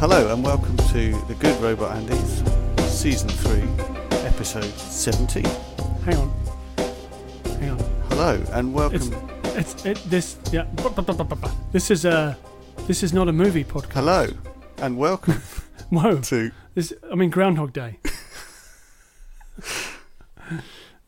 [0.00, 2.42] Hello and welcome to The Good Robot Andy's
[2.90, 3.60] Season 3,
[4.24, 5.44] Episode 17.
[5.44, 6.30] Hang on.
[7.60, 7.78] Hang on.
[8.08, 9.14] Hello and welcome.
[9.44, 10.64] It's, it's it, this yeah.
[11.72, 12.38] This is a
[12.86, 13.92] this is not a movie podcast.
[13.92, 14.28] Hello
[14.78, 15.34] and welcome
[15.90, 16.22] Whoa.
[16.22, 16.50] to.
[16.74, 17.98] This I mean Groundhog Day.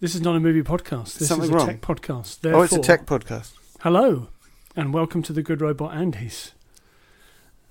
[0.00, 1.16] this is not a movie podcast.
[1.16, 1.66] This Something is a wrong?
[1.66, 2.52] tech podcast.
[2.52, 3.52] Oh, it's a tech podcast.
[3.80, 4.28] Hello,
[4.76, 6.50] and welcome to the Good Robot Andys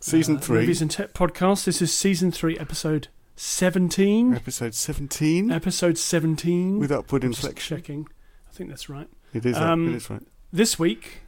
[0.01, 1.65] Season uh, 3, movies and tech podcast.
[1.65, 4.33] This is season three, episode seventeen.
[4.33, 6.79] Episode 17 Episode seventeen.
[6.79, 7.77] with upward Just inflection.
[7.77, 8.07] checking.
[8.49, 9.07] I think that's right.
[9.33, 10.23] It is, Um, it is right.
[10.51, 11.21] this week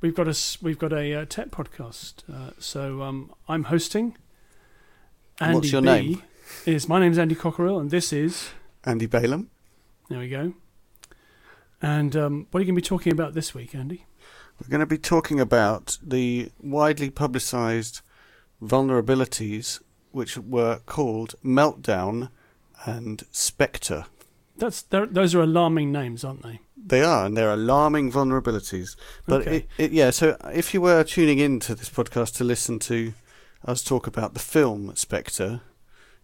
[0.00, 2.22] we've got a s- we've got a uh, tech podcast.
[2.32, 4.16] Uh, so um, I'm hosting.
[5.40, 6.22] Andy What's your B name?
[6.66, 8.50] Is my name's Andy Cockerill, and this is
[8.84, 9.50] Andy Balaam.
[10.08, 10.54] there we go.
[11.80, 14.04] And um, what are you going to be talking about this week, Andy?
[14.60, 18.00] We're going to be talking about the widely publicised
[18.62, 22.30] vulnerabilities which were called Meltdown
[22.84, 24.06] and Spectre.
[24.56, 26.60] That's those are alarming names, aren't they?
[26.76, 28.96] They are, and they're alarming vulnerabilities.
[29.26, 29.56] But Okay.
[29.56, 33.12] it, it, yeah, so if you were tuning in to this podcast to listen to
[33.64, 35.60] us talk about the film Spectre,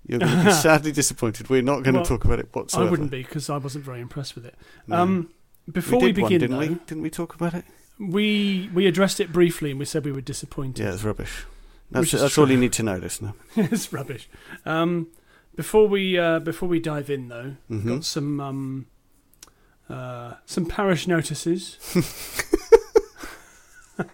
[0.07, 1.49] you're going to be sadly disappointed.
[1.51, 2.89] We're not going Well, to talk about it whatsoever.
[2.89, 4.55] I wouldn't be because I wasn't very impressed with it.
[4.87, 4.97] No.
[4.97, 5.31] Um,
[5.71, 6.69] before we we, did one, begin, didn't we?
[6.87, 7.65] Didn't we talk about it?
[7.97, 10.83] we we addressed it briefly and we said we were disappointed.
[10.83, 11.45] Yeah, it's rubbish.
[11.91, 13.35] That's, that's all you need to know, listener.
[13.57, 14.29] it's rubbish.
[14.67, 15.09] Um,
[15.55, 17.87] before we uh, before we dive in though, Mhm.
[17.87, 18.87] got some um,
[19.89, 21.79] uh, some parish notices.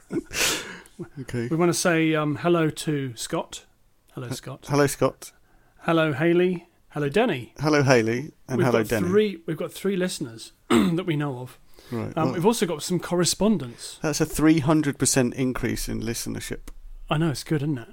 [1.23, 1.49] Okay.
[1.51, 3.65] We want to say um, hello to Scott.
[4.13, 4.67] Hello, Scott.
[4.69, 5.33] Hello, Scott.
[5.81, 6.69] Hello, Haley.
[6.91, 7.53] Hello, Danni.
[7.59, 8.33] Hello, Haley.
[8.49, 9.07] And we've hello, got Danni.
[9.09, 11.59] Three, we've got three listeners that we know of.
[11.91, 12.13] Right.
[12.19, 13.99] Um, well, we've also got some correspondence.
[14.03, 16.69] that's a 300% increase in listenership.
[17.11, 17.89] I know it's good, isn't it?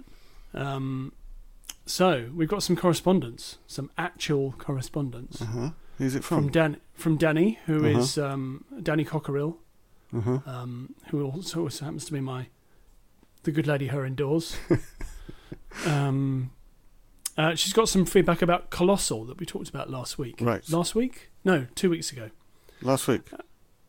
[0.53, 1.11] Um,
[1.85, 5.71] so we've got some correspondence, some actual correspondence Uh-huh.
[5.97, 6.51] Who's it from from?
[6.51, 7.99] Dan from Danni, who Uh-huh.
[7.99, 9.57] is um, Danni Cockerill,
[10.15, 10.39] uh-huh.
[10.45, 12.47] um, who also, also happens to be my
[13.43, 14.57] the good lady her indoors.
[15.85, 16.51] um,
[17.37, 20.35] uh, she's got some feedback about Colossal that we talked about last week.
[20.41, 20.67] Right.
[20.69, 21.31] Last week?
[21.45, 22.29] No, two weeks ago.
[22.81, 23.21] Last week.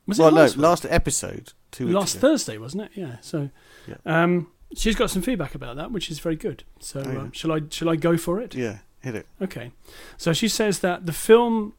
[0.07, 0.63] Was well, it last no, week?
[0.69, 1.53] last episode.
[1.71, 1.99] Two weeks ago.
[2.01, 2.21] last ago.
[2.29, 2.91] Thursday, wasn't it?
[2.95, 3.17] Yeah.
[3.21, 3.51] So,
[3.87, 3.97] Yeah.
[4.07, 6.65] um, she's got some feedback about that, which is very good.
[6.81, 7.19] So, Oh, yeah.
[7.21, 8.55] um, shall I shall I go for it?
[8.55, 9.27] Yeah, hit it.
[9.43, 9.73] Okay.
[10.17, 11.75] So she says that the film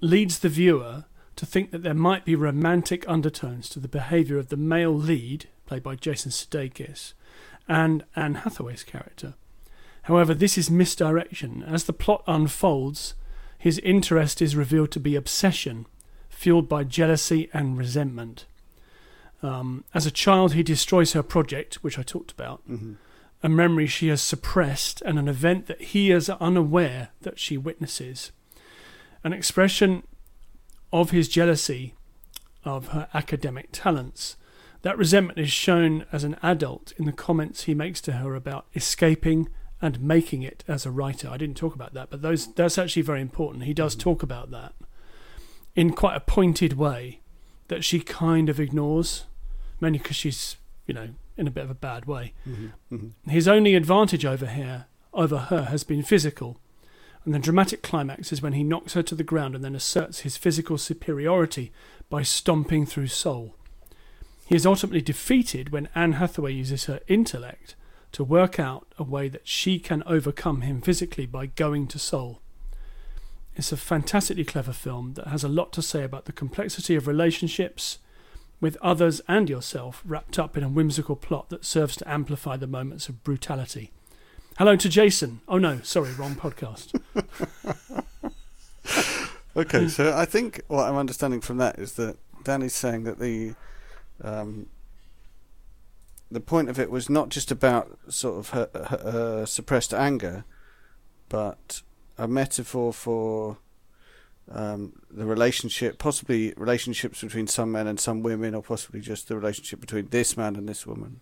[0.00, 1.04] leads the viewer
[1.36, 5.46] to think that there might be romantic undertones to the behaviour of the male lead,
[5.66, 7.14] played by Jason Sudeikis,
[7.68, 9.34] and Anne Hathaway's character.
[10.02, 11.62] However, this is misdirection.
[11.62, 13.14] As the plot unfolds,
[13.56, 15.86] his interest is revealed to be obsession,
[16.28, 18.44] fueled by jealousy and resentment.
[19.42, 22.94] Um, as a child, he destroys her project, which I talked about, hmm
[23.42, 28.30] a memory she has suppressed and an event that he is unaware that she witnesses.
[29.24, 30.04] An expression
[30.92, 31.94] of his jealousy
[32.64, 34.36] of her academic talents.
[34.82, 38.66] That resentment is shown as an adult in the comments he makes to her about
[38.74, 39.48] escaping
[39.80, 41.28] and making it as a writer.
[41.28, 43.64] I didn't talk about that, but those that's actually very important.
[43.64, 44.74] He does talk about that
[45.74, 47.20] in quite a pointed way
[47.68, 49.24] that she kind of ignores,
[49.82, 50.56] mainly because she's,
[50.86, 52.32] you know, in a bit of a bad way.
[52.44, 56.58] hmm hmm His only advantage over her, over her has been physical,
[57.24, 60.20] and the dramatic climax is when he knocks her to the ground and then asserts
[60.20, 61.72] his physical superiority
[62.08, 63.54] by stomping through Seoul.
[64.46, 67.76] He is ultimately defeated when Anne Hathaway uses her intellect
[68.12, 72.40] to work out a way that she can overcome him physically by going to Seoul.
[73.54, 77.06] It's a fantastically clever film that has a lot to say about the complexity of
[77.06, 77.98] relationships,
[78.62, 82.66] with others and yourself wrapped up in a whimsical plot that serves to amplify the
[82.66, 83.90] moments of brutality.
[84.56, 85.42] Hello to Jason.
[85.46, 86.98] Oh no, sorry, wrong podcast.
[89.54, 93.54] Okay, so I think what I'm understanding from that is that Danni's saying that the
[94.22, 94.68] um,
[96.30, 100.44] the point of it was not just about sort of her, her uh, suppressed anger,
[101.28, 101.82] but
[102.16, 103.58] a metaphor for
[104.50, 109.36] um, the relationship, possibly relationships between some men and some women, or possibly just the
[109.36, 111.20] relationship between this man and this woman.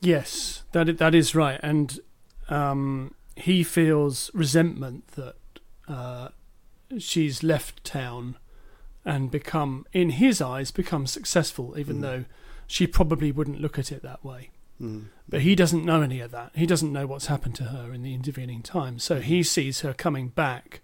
[0.00, 2.00] yes, that that is right, and
[2.48, 5.36] um, he feels resentment that
[5.88, 6.28] uh,
[6.98, 8.36] she's left town
[9.04, 12.00] and become, in his eyes, become successful, even Mm.
[12.02, 12.24] though
[12.66, 14.50] she probably wouldn't look at it that way.
[14.80, 15.06] Mm.
[15.28, 16.52] But he doesn't know any of that.
[16.54, 18.98] He doesn't know what's happened to her in the intervening time.
[18.98, 20.80] So he sees her coming back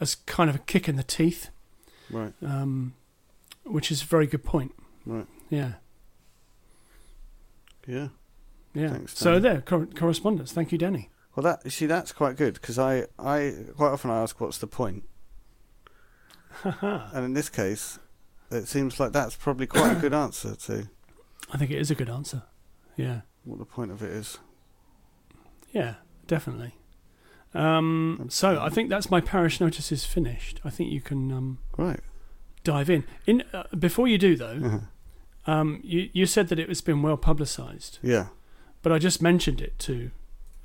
[0.00, 1.50] as kind of a kick in the teeth,
[2.10, 2.94] Right, um,
[3.64, 4.74] which is a very good point.
[5.06, 5.74] right, Yeah,
[7.86, 8.08] yeah.
[8.74, 8.90] yeah.
[8.90, 10.52] Thanks, so there, cor- correspondence.
[10.52, 11.08] Thank you, Danni.
[11.36, 14.58] Well, that you see, that's quite good because I, I quite often I ask, "What's
[14.58, 15.04] the point?"
[16.64, 17.98] and in this case,
[18.50, 20.88] it seems like that's probably quite a good answer to
[21.52, 22.42] I think it is a good answer.
[22.96, 24.38] Yeah, what the point of it is.
[25.72, 25.94] yeah,
[26.26, 26.74] definitely.
[27.54, 30.60] Um, so I think that's my parish notices finished.
[30.64, 32.00] I think you can um, Right.
[32.64, 33.04] dive in.
[33.26, 35.50] In uh, before you do though, Uh-huh.
[35.52, 38.28] um, you you said that it has been well publicised, Yeah.
[38.82, 40.10] but I just mentioned it to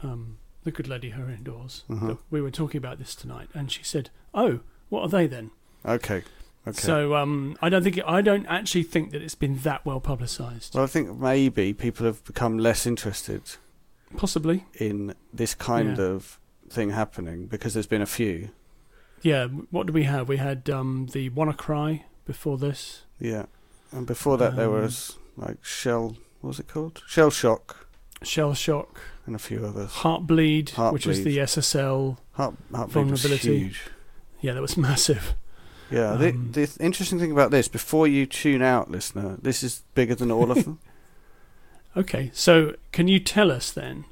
[0.03, 1.83] um, the good lady her indoors.
[1.89, 2.07] Uh-huh.
[2.07, 4.59] that we were talking about this tonight, and she said, "Oh,
[4.89, 5.51] what are they then?"
[5.85, 6.23] Okay.
[6.67, 6.81] Okay.
[6.81, 10.73] So um, I don't think I don't actually think that it's been that well publicised.
[10.75, 13.41] well, I think maybe people have become less interested
[14.17, 16.05] Possibly, in this kind Yeah.
[16.05, 18.49] of thing happening because there's been a few.
[19.21, 19.47] yeah.
[19.47, 20.27] What do we have?
[20.29, 23.03] We had um, the WannaCry before this.
[23.19, 23.45] Yeah.
[23.91, 26.17] And before that, there Um, was like Shell.
[26.41, 27.01] What was it called?
[27.07, 27.87] Shell Shock
[28.23, 29.91] Shell shock, and a few others.
[29.91, 32.17] Heartbleed, which was the SSL.
[32.33, 33.57] Heart, Heartbleed was Vulnerability.
[33.59, 33.81] huge.
[34.41, 35.35] Yeah, that was massive.
[35.91, 36.13] Yeah.
[36.13, 40.15] Um, the, the interesting thing about this, before you tune out, listener, this is bigger
[40.15, 40.79] than all of them.
[41.97, 44.03] Okay, so can you tell us then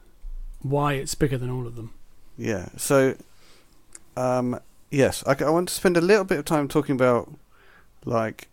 [0.61, 1.93] why it's bigger than all of them?
[2.37, 2.69] Yeah.
[2.77, 3.15] So,
[4.17, 4.59] um,
[4.91, 7.31] yes, I, I want to spend a little bit of time talking about,
[8.05, 8.47] like,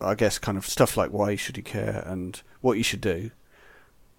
[0.00, 3.30] I guess, kind of stuff like why should you care and what you should do.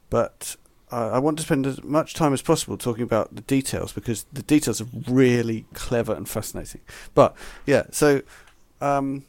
[0.09, 0.55] But
[0.91, 4.41] I want to spend as much time as possible talking about the details because the
[4.41, 6.81] details are really clever and fascinating.
[7.15, 7.33] But
[7.65, 8.23] yeah, so
[8.81, 9.23] um,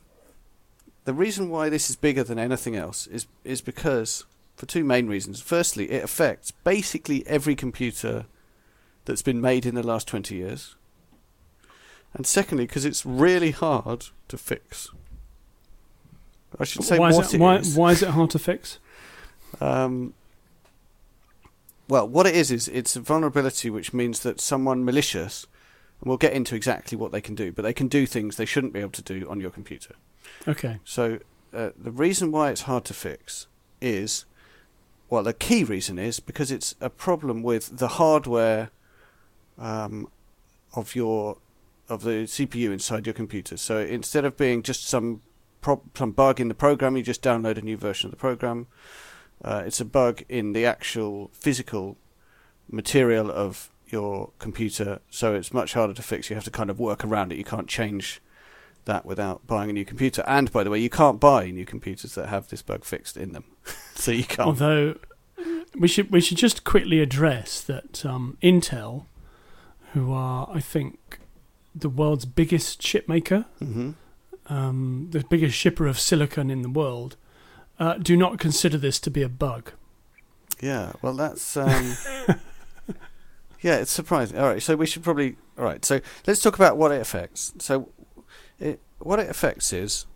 [1.04, 4.24] the reason why this is bigger than anything else is is because
[4.56, 5.40] for two main reasons.
[5.40, 8.26] Firstly, it affects basically every computer
[9.04, 10.76] that's been made in the last 20 years.
[12.14, 14.90] And secondly, because it's really hard to fix.
[16.58, 17.76] I should say why what is it it, why, is.
[17.76, 18.78] why is it hard to fix?
[19.60, 20.12] Um,
[21.88, 25.46] well, what it is is it's a vulnerability which means that someone malicious,
[26.00, 28.44] and we'll get into exactly what they can do, but they can do things they
[28.44, 29.94] shouldn't be able to do on your computer.
[30.46, 31.18] Okay, So
[31.54, 33.46] uh, the reason why it's hard to fix
[33.80, 34.24] is,
[35.08, 38.70] well, the key reason is because it's a problem with the hardware
[39.58, 40.08] um,
[40.74, 41.38] of your
[41.88, 43.56] of the CPU inside your computer.
[43.56, 45.20] So instead of being just some
[45.60, 48.66] pro- some bug in the program, you just download a new version of the program.
[49.44, 51.96] Uh, it's a bug in the actual physical
[52.70, 56.30] material of your computer, so it's much harder to fix.
[56.30, 57.38] You have to kind of work around it.
[57.38, 58.22] You can't change
[58.84, 60.24] that without buying a new computer.
[60.26, 63.32] And by the way, you can't buy new computers that have this bug fixed in
[63.32, 63.44] them,
[63.94, 64.46] so you can't.
[64.46, 64.96] although
[65.78, 69.06] we should we should just quickly address that um, Intel,
[69.92, 71.18] who are I think
[71.74, 73.92] the world's biggest chip maker, hmm
[74.46, 77.16] um, the biggest shipper of silicon in the world,
[77.78, 79.72] uh, do not consider this to be a bug.
[80.60, 81.96] Yeah, well, that's um,
[83.60, 84.38] yeah, it's surprising.
[84.38, 85.84] All right, so we should probably all right.
[85.84, 87.52] So let's talk about what it affects.
[87.58, 87.88] So,
[88.58, 90.06] it, what it affects is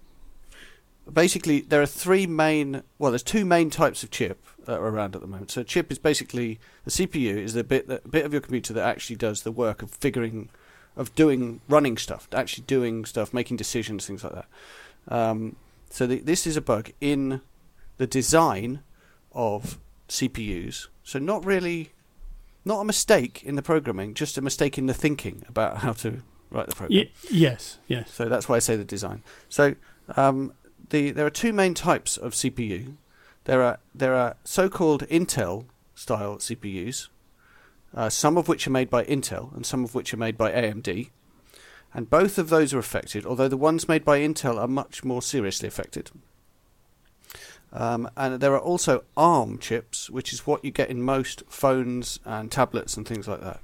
[1.10, 2.82] basically there are three main.
[2.98, 5.50] Well, there's two main types of chip that are around at the moment.
[5.50, 8.72] So, a chip is basically the CPU is the bit that bit of your computer
[8.74, 10.50] that actually does the work of figuring,
[10.96, 14.46] of doing running stuff, actually doing stuff, making decisions, things like that.
[15.08, 15.56] Um,
[15.90, 17.40] so the, this is a bug in
[17.96, 18.80] the design
[19.32, 20.88] of CPUs.
[21.02, 21.92] So not really,
[22.64, 26.22] not a mistake in the programming, just a mistake in the thinking about how to
[26.50, 26.98] write the program.
[26.98, 28.12] Y- yes, yes.
[28.12, 29.22] So that's why I say the design.
[29.48, 29.76] So
[30.16, 30.52] um,
[30.90, 32.96] the there are two main types of CPU.
[33.46, 37.08] There are there are so-called Intel style CPUs,
[37.94, 40.50] uh, some of which are made by Intel and some of which are made by
[40.52, 41.10] AMD,
[41.94, 43.24] and both of those are affected.
[43.24, 46.10] Although the ones made by Intel are much more seriously affected.
[47.72, 52.18] Um, and there are also ARM chips, which is what you get in most phones
[52.24, 53.60] and tablets and things like that.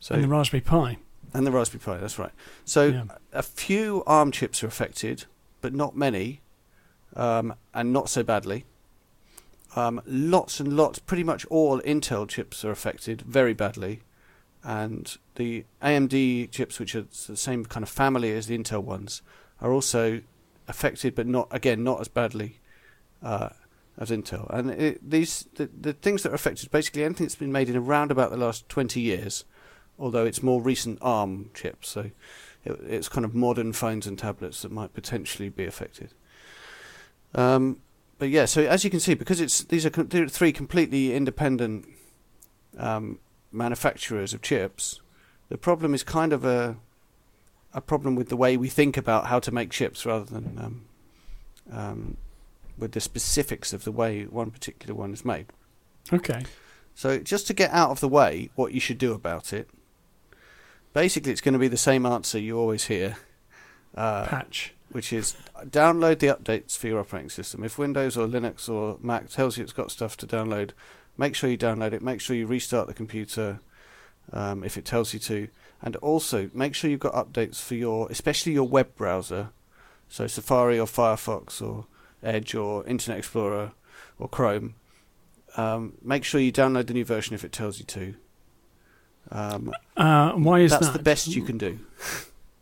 [0.00, 0.98] So and the Raspberry Pi.
[1.32, 2.32] and the Raspberry Pi, that's right.
[2.64, 3.04] So Yeah.
[3.32, 5.26] a few ARM chips are affected,
[5.60, 6.40] but not many,
[7.14, 8.64] um, and not so badly.
[9.76, 14.00] Um, lots and lots, pretty much all Intel chips are affected very badly,
[14.64, 19.22] and the AMD chips, which are the same kind of family as the Intel ones,
[19.60, 20.22] are also
[20.66, 22.58] affected, but not again not as badly
[23.22, 23.50] uh,
[23.98, 24.48] as Intel.
[24.50, 27.76] And it, these the, the things that are affected, basically anything that's been made in
[27.76, 29.44] around about the last twenty years
[29.98, 32.10] although it's more recent ARM chips, so
[32.64, 36.12] it, it's kind of modern phones and tablets that might potentially be affected.
[37.34, 37.78] Um,
[38.18, 41.86] but yeah, so as you can see, because it's these are three completely independent
[42.78, 43.18] um,
[43.52, 45.00] manufacturers of chips,
[45.48, 46.76] the problem is kind of a
[47.74, 50.84] a problem with the way we think about how to make chips rather than um,
[51.70, 52.16] um,
[52.78, 55.46] with the specifics of the way one particular one is made.
[56.10, 56.44] Okay.
[56.94, 59.68] So just to get out of the way, what you should do about it.
[60.94, 63.18] Basically, it's going to be the same answer you always hear.
[63.94, 64.72] Uh, Patch.
[64.96, 67.62] Which is download the updates for your operating system.
[67.62, 70.70] If Windows or Linux or Mac tells you it's got stuff to download,
[71.18, 72.00] make sure you download it.
[72.00, 73.60] Make sure you restart the computer
[74.32, 75.48] um, if it tells you to,
[75.82, 79.50] and also make sure you've got updates for your, especially your web browser,
[80.08, 81.84] so Safari or Firefox or
[82.22, 83.72] Edge or Internet Explorer
[84.18, 84.76] or Chrome.
[85.58, 88.14] Um, make sure you download the new version if it tells you to.
[89.30, 90.96] Um, Uh, why is that's that?
[90.96, 91.80] the best you can do.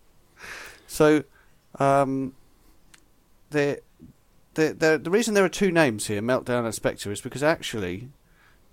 [0.88, 1.23] so,
[1.78, 2.35] um,
[3.50, 3.81] the,
[4.54, 8.09] the the the reason there are two names here, Meltdown and Spectre, is because actually,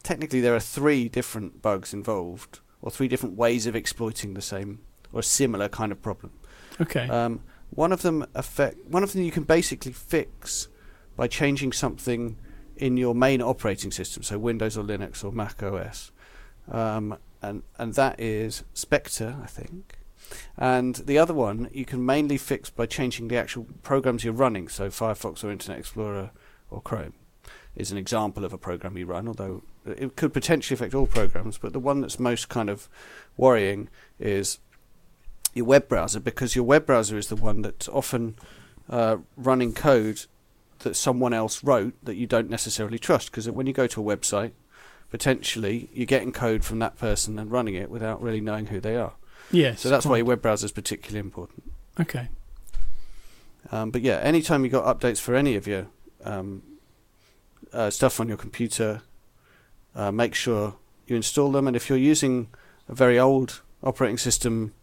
[0.04, 4.80] technically, there are three different bugs involved, or three different ways of exploiting the same
[5.14, 6.32] or a similar kind of problem.
[6.80, 7.08] Okay.
[7.08, 7.42] Um,
[7.72, 10.68] one of them affect one of them you can basically fix
[11.16, 12.38] by changing something
[12.76, 16.12] in your main operating system, so Windows or Linux or Mac OS,
[16.70, 20.01] um, and and that is Spectre, I think.
[20.58, 24.68] And the other one you can mainly fix by changing the actual programs you're running,
[24.68, 26.32] so Firefox or Internet Explorer
[26.70, 27.14] or Chrome
[27.76, 31.58] is an example of a program you run, although it could potentially affect all programs.
[31.58, 32.90] But the one that's most kind of
[33.38, 34.60] worrying is
[35.54, 38.36] your web browser because your web browser is the one that's often
[38.90, 40.26] uh, running code
[40.80, 43.32] that someone else wrote that you don't necessarily trust.
[43.32, 44.52] Because when you go to a website,
[45.10, 48.96] potentially you're getting code from that person and running it without really knowing who they
[48.96, 49.14] are.
[49.52, 49.82] Yes.
[49.82, 51.64] So that's why your web browser is particularly important.
[52.00, 52.30] Okay.
[53.72, 55.88] Um, but yeah, anytime you got updates for any of your
[56.26, 56.64] um,
[57.72, 59.02] uh, stuff on your computer,
[59.96, 60.76] uh, make sure
[61.08, 61.68] you install them.
[61.68, 62.48] And if you're using
[62.90, 64.74] a very old operating system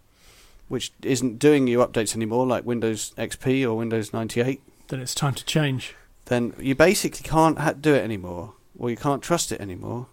[0.68, 5.34] which isn't doing you updates anymore, like Windows XP or Windows 98, Then it's time
[5.34, 5.94] to change.
[6.26, 10.08] then you basically can't ha- do it anymore, or you can't trust it anymore.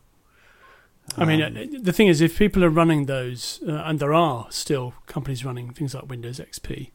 [1.18, 4.14] I mean, Um, uh, the thing is, if people are running those, uh, and there
[4.14, 6.92] are still companies running things like Windows XP,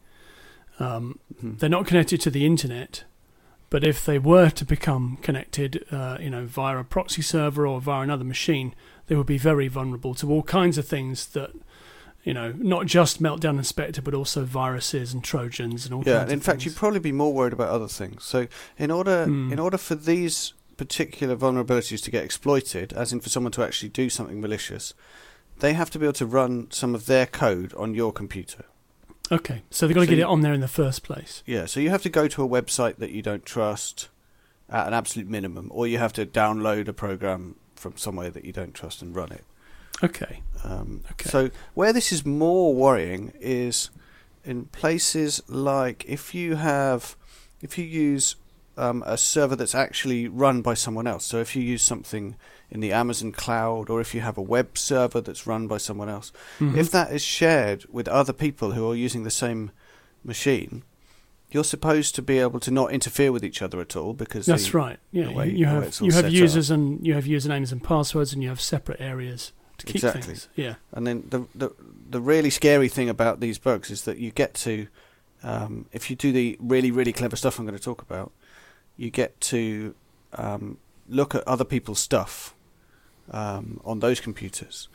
[0.79, 1.57] um, mhm.
[1.59, 3.03] they're not connected to the internet.
[3.69, 7.79] But if they were to become connected, uh, you know, via a proxy server or
[7.79, 8.75] via another machine,
[9.07, 11.51] they would be very vulnerable to all kinds of things that,
[12.25, 16.19] you know, not just Meltdown and Spectre, but also viruses and Trojans and all Yeah,
[16.19, 16.65] kinds in fact, things.
[16.65, 18.25] you'd probably be more worried about other things.
[18.25, 19.53] So, in order Hmm.
[19.53, 20.51] in order for these
[20.85, 24.95] particular vulnerabilities to get exploited, as in for someone to actually do something malicious,
[25.59, 28.65] they have to be able to run some of their code on your computer.
[29.31, 31.43] Okay, so they've got to So get it on there in the first place.
[31.45, 34.09] Yeah, so you have to go to a website that you don't trust
[34.71, 38.51] at an absolute minimum, or you have to download a program from somewhere that you
[38.51, 39.43] don't trust and run it.
[40.03, 41.29] Okay, Um, Okay.
[41.29, 43.91] So where this is more worrying is
[44.43, 47.15] in places like if you have,
[47.61, 48.35] if you use
[48.81, 51.25] um, a server that's actually run by someone else.
[51.25, 52.35] So if you use something
[52.69, 56.09] in the Amazon cloud, or if you have a web server that's run by someone
[56.09, 56.75] else, Mhm.
[56.77, 59.71] if that is shared with other people who are using the same
[60.23, 60.83] machine,
[61.51, 64.71] you're supposed to be able to not interfere with each other at all because That's
[64.71, 64.99] the- right.
[65.11, 68.41] Yeah, way- you way have you have users and you have usernames and passwords, and
[68.41, 70.21] you have separate areas to keep Exactly.
[70.21, 70.47] things.
[70.55, 70.75] Yeah.
[70.93, 71.71] And then the, the
[72.09, 74.87] the really scary thing about these bugs is that you get to,
[75.43, 78.31] um, if you do the really really clever stuff I'm going to talk about,
[79.01, 79.95] you get to
[80.33, 80.77] um,
[81.09, 82.53] look at other people's stuff
[83.31, 84.87] um, on those computers.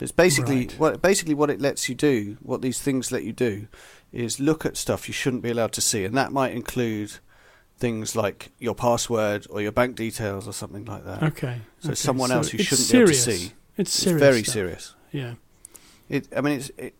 [0.00, 0.78] It's basically Right.
[0.78, 2.36] what basically what it lets you do.
[2.42, 3.68] What these things let you do
[4.12, 7.12] is look at stuff you shouldn't be allowed to see, and that might include
[7.78, 11.22] things like your password or your bank details or something like that.
[11.22, 11.60] Okay.
[11.80, 11.94] So okay.
[11.94, 13.52] someone So else you shouldn't be able to see.
[13.76, 14.52] It's It's very stuff.
[14.52, 14.94] serious.
[15.12, 15.34] Yeah.
[16.08, 16.94] It, I mean, it's it,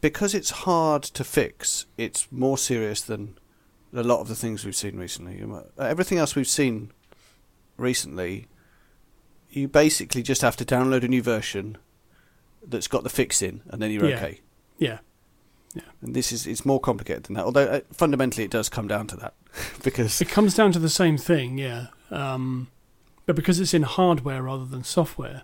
[0.00, 1.86] because it's hard to fix.
[1.96, 3.36] It's more serious than
[3.98, 5.42] a lot of the things we've seen recently.
[5.78, 6.92] Everything else we've seen
[7.76, 8.46] recently,
[9.50, 11.78] you basically just have to download a new version
[12.66, 14.16] that's got the fix in, and then you're Yeah.
[14.16, 14.40] okay.
[14.78, 14.98] Yeah.
[15.74, 15.82] Yeah.
[16.02, 17.44] And this is it's more complicated than that.
[17.44, 19.34] Although uh, fundamentally it does come down to that,
[19.84, 21.58] because It comes down to the same thing.
[21.58, 21.88] Yeah.
[22.10, 22.68] Um,
[23.26, 25.42] but because it's in hardware rather than software,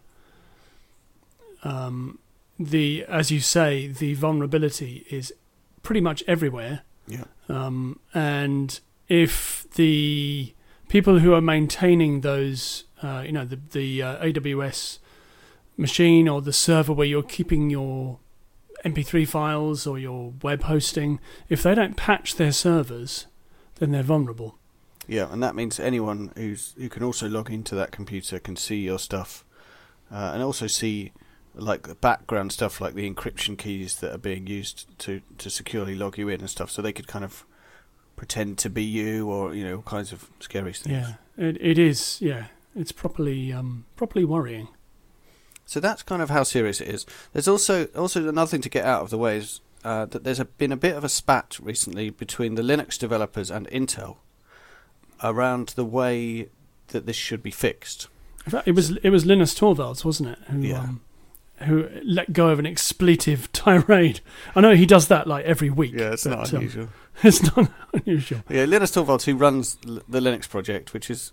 [1.64, 2.18] um,
[2.58, 5.32] the as you say, the vulnerability is
[5.82, 6.82] pretty much everywhere.
[7.06, 10.54] yeah, Um, and if the
[10.88, 14.98] people who are maintaining those, uh, you know, the, the uh, AWS
[15.76, 18.18] machine or the server where you're keeping your
[18.84, 23.26] MP3 files or your web hosting, if they don't patch their servers,
[23.76, 24.58] then they're vulnerable.
[25.06, 28.76] yeah, and that means anyone who's who can also log into that computer can see
[28.76, 29.44] your stuff,
[30.10, 31.12] uh, and also see
[31.54, 35.94] like the background stuff, like the encryption keys that are being used to to securely
[35.94, 36.70] log you in and stuff.
[36.70, 37.44] So they could kind of
[38.16, 41.08] pretend to be you, or you know, all kinds of scary things.
[41.38, 42.18] Yeah, it, it is.
[42.20, 44.68] Yeah, it's properly um, properly worrying.
[45.64, 47.06] So that's kind of how serious it is.
[47.32, 50.40] There's also also another thing to get out of the way is uh, that there's
[50.40, 54.16] a, been a bit of a spat recently between the Linux developers and Intel
[55.22, 56.48] around the way
[56.88, 58.08] that this should be fixed.
[58.44, 60.38] In fact, it was it was Linus Torvalds, wasn't it?
[60.48, 60.80] Who, Yeah.
[60.80, 61.00] um,
[61.64, 64.20] who let go of an expletive tirade.
[64.54, 65.92] I know he does that like every week.
[65.94, 66.84] Yeah, it's but, not unusual.
[66.84, 66.90] um,
[67.22, 68.40] it's not unusual.
[68.48, 71.32] Yeah, Linus Torvalds, who runs the Linux project, which is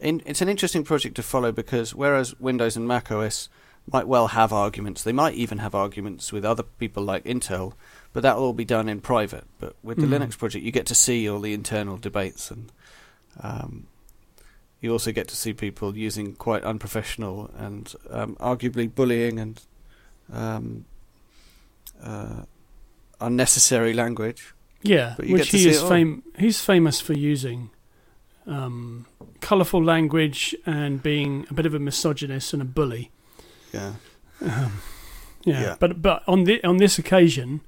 [0.00, 3.48] in, it's an interesting project to follow because whereas Windows and Mac OS
[3.90, 7.74] might well have arguments, they might even have arguments with other people like Intel,
[8.14, 9.44] but that will all be done in private.
[9.58, 10.18] But with the Mhm.
[10.26, 12.72] Linux project, you get to see all the internal debates, and
[13.40, 13.86] um,
[14.84, 19.62] you also get to see people using quite unprofessional and um, arguably bullying and
[20.30, 20.84] um,
[22.02, 22.42] uh,
[23.20, 24.54] unnecessary language.
[24.82, 27.70] Yeah, which he is fam- he's famous for using
[28.46, 29.06] um,
[29.40, 33.10] colourful language and being a bit of a misogynist and a bully.
[33.72, 33.94] Yeah.
[34.42, 34.82] Um,
[35.44, 35.76] yeah, Yeah.
[35.80, 37.62] but but on the on this occasion,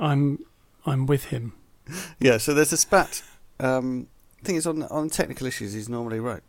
[0.00, 0.40] I'm
[0.84, 1.52] I'm with him.
[2.18, 3.22] Yeah, so there's a spat.
[3.60, 4.08] Um,
[4.42, 6.42] thing is, on on technical issues, he's normally right.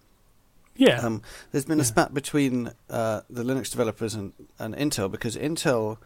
[0.78, 5.36] Yeah, Um, there's been a spat between uh, the Linux developers and, and Intel because
[5.36, 5.98] Intel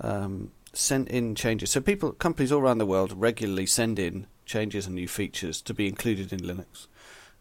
[0.00, 1.70] um, sent in changes.
[1.70, 5.74] So people, companies all around the world regularly send in changes and new features to
[5.74, 6.86] be included in Linux.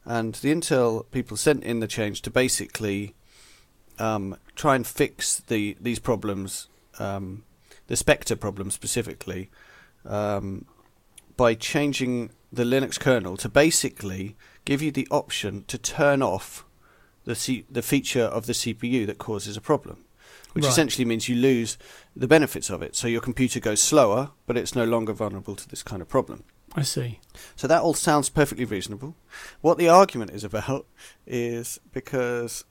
[0.04, 3.16] And the Intel people sent in the change to basically
[3.98, 6.68] um, try and fix the these problems,
[7.00, 7.44] um,
[7.88, 9.50] the Spectre problem specifically,
[10.06, 10.66] um,
[11.38, 14.36] by changing the Linux kernel to basically
[14.66, 16.66] give you the option to turn off
[17.26, 20.06] the C- the feature of the CPU that causes a problem,
[20.54, 20.72] which Right.
[20.72, 21.78] essentially means you lose
[22.16, 22.96] the benefits of it.
[22.96, 26.44] So your computer goes slower, but it's no longer vulnerable to this kind of problem.
[26.78, 27.20] I see.
[27.56, 29.16] So that all sounds perfectly reasonable.
[29.62, 30.86] What the argument is about
[31.28, 32.64] is because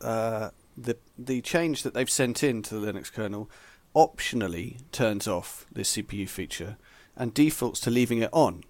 [0.00, 3.50] uh, the the change that they've sent in to the Linux kernel
[3.94, 6.76] optionally turns off this CPU feature
[7.16, 8.64] and defaults to leaving it on,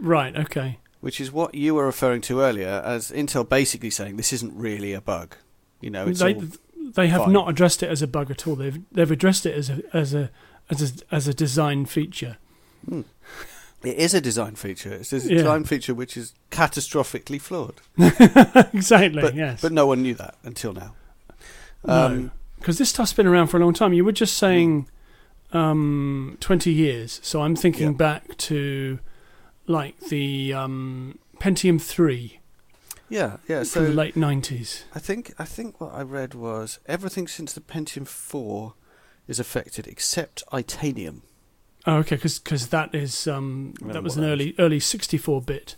[0.00, 0.36] Right.
[0.36, 0.78] Okay.
[1.00, 4.92] which is what you were referring to earlier as Intel basically saying this isn't really
[4.92, 5.36] a bug.
[5.80, 6.34] You know, it's they
[6.94, 7.32] they have fine.
[7.32, 8.54] not addressed it as a bug at all.
[8.54, 10.30] They've they've addressed it as a as a
[10.70, 12.36] as a, as a design feature.
[12.88, 13.02] Hmm.
[13.84, 14.92] it is a design feature.
[14.92, 15.38] It's a Yeah.
[15.38, 17.80] design feature which is catastrophically flawed.
[18.72, 19.22] exactly.
[19.22, 19.60] But, yes.
[19.60, 20.94] but no one knew that until now.
[21.84, 22.06] No.
[22.06, 23.92] Um, because this stuff's been around for a long time.
[23.92, 24.86] You were just saying
[25.52, 27.18] um, 20 years.
[27.24, 27.96] So I'm thinking Yeah.
[27.96, 29.00] back to
[29.72, 32.38] like the um, Pentium 3
[33.08, 33.58] yeah, yeah.
[33.58, 34.84] from So the late 90s.
[34.94, 38.74] I think I think what I read was everything since the Pentium 4
[39.28, 41.20] is affected except Itanium.
[41.86, 45.76] Oh, okay, because that is um, that was an that early early 64 bit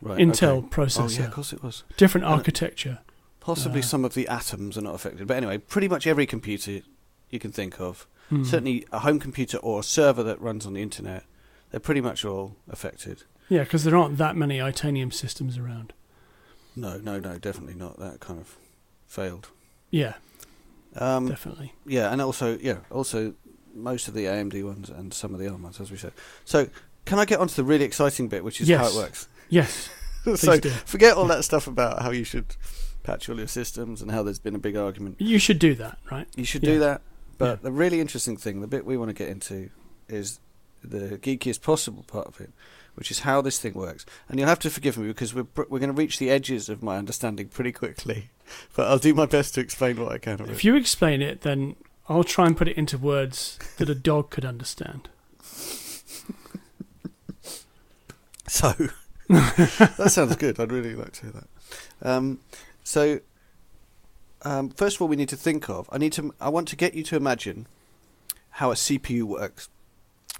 [0.00, 0.18] Right.
[0.18, 0.68] Intel okay.
[0.68, 1.82] processor, Oh yeah, of course it was.
[1.96, 2.98] different And- architecture.
[3.40, 6.80] Possibly Uh, some of the atoms are not affected, but anyway, pretty much every computer
[7.30, 8.42] you can think of, Hmm.
[8.44, 11.24] certainly a home computer or a server that runs on the internet,
[11.74, 13.24] they're pretty much all affected.
[13.48, 15.92] Yeah, because there aren't that many Itanium systems around.
[16.76, 17.98] No, no, no, definitely not.
[17.98, 18.54] That kind of
[19.08, 19.48] failed.
[19.90, 20.14] Yeah,
[20.94, 21.72] Um, definitely.
[21.84, 23.34] yeah, and also yeah, also
[23.74, 26.12] most of the AMD ones and some of the ARM ones, as we said.
[26.44, 26.68] So,
[27.06, 29.26] can I get onto the really exciting bit, which is how it works?
[29.48, 29.88] Yes,
[30.36, 30.70] so do.
[30.70, 32.54] forget all that stuff about how you should
[33.02, 35.16] patch all your systems and how there's been a big argument.
[35.20, 36.28] You should do that, right?
[36.36, 36.70] You should Yeah.
[36.74, 37.02] do that.
[37.36, 37.54] But Yeah.
[37.62, 39.70] the really interesting thing, the bit we want to get into,
[40.08, 40.38] is
[40.84, 42.52] the geekiest possible part of it,
[42.94, 44.04] which is how this thing works.
[44.28, 46.82] And you'll have to forgive me because we're we're going to reach the edges of
[46.82, 48.30] my understanding pretty quickly.
[48.76, 50.50] But I'll do my best to explain what I can it.
[50.50, 51.76] If you explain it, then
[52.10, 55.08] I'll try and put it into words that a dog could understand.
[58.46, 58.72] So
[59.28, 60.60] that sounds good.
[60.60, 62.08] I'd really like to hear that.
[62.08, 62.40] Um,
[62.82, 63.20] so
[64.42, 65.88] um, first of all, we need to think of.
[65.90, 66.34] I need to.
[66.40, 67.66] I want to get you to imagine
[68.50, 69.68] how a CPU works.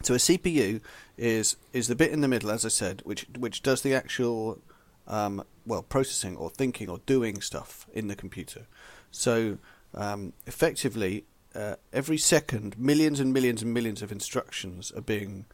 [0.03, 0.81] So a CPU
[1.17, 4.61] is is the bit in the middle, as I said, which which does the actual
[5.07, 8.67] um, well processing or thinking or doing stuff in the computer.
[9.11, 9.59] So
[9.95, 15.47] um, effectively, uh, every second, millions and millions and millions of instructions are being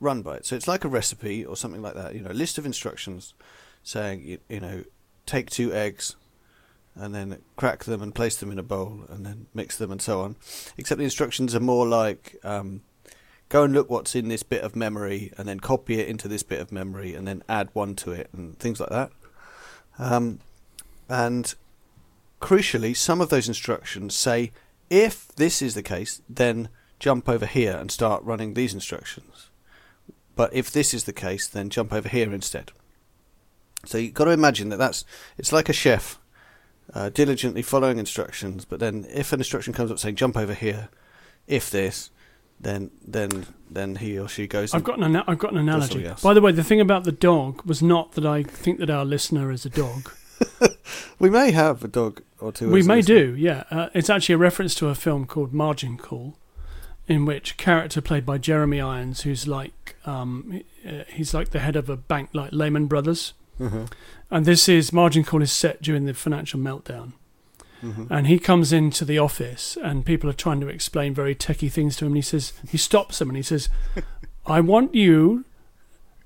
[0.00, 0.46] run by it.
[0.46, 2.14] So it's like a recipe or something like that.
[2.14, 3.34] You know, a list of instructions
[3.82, 4.84] saying you, you know
[5.26, 6.16] take two eggs
[6.94, 10.02] and then crack them and place them in a bowl and then mix them and
[10.02, 10.36] so on.
[10.76, 12.82] Except the instructions are more like um,
[13.48, 16.42] go and look what's in this bit of memory and then copy it into this
[16.42, 19.10] bit of memory and then add one to it and things like that.
[19.98, 20.40] Um,
[21.08, 21.54] and
[22.40, 24.52] crucially, some of those instructions say
[24.90, 29.50] if this is the case, then jump over here and start running these instructions.
[30.36, 32.72] But if this is the case, then jump over here instead.
[33.84, 35.04] So you've got to imagine that that's
[35.36, 36.18] it's like a chef
[36.94, 40.88] uh, diligently following instructions, but then if an instruction comes up saying jump over here,
[41.46, 42.10] if this,
[42.60, 44.74] then then then he or she goes.
[44.74, 46.10] I've got an ana- I've got an analogy.
[46.22, 49.04] By the way, the thing about the dog was not that I think that our
[49.04, 50.10] listener is a dog.
[51.18, 52.70] we may have a dog or two.
[52.70, 53.64] we may do, yeah.
[53.70, 56.36] Uh, it's actually a reference to a film called Margin Call,
[57.06, 61.58] in which a character played by Jeremy Irons, who's like um, uh, he's like the
[61.60, 63.90] head of a bank like Lehman Brothers, Mhm,
[64.30, 67.12] and this is Margin Call is set during the financial meltdown.
[67.82, 68.06] Mhm.
[68.10, 71.96] And he comes into the office, and people are trying to explain very techie things
[71.96, 72.12] to him.
[72.12, 73.68] And he says, he stops them, and he says,
[74.46, 75.44] "I want you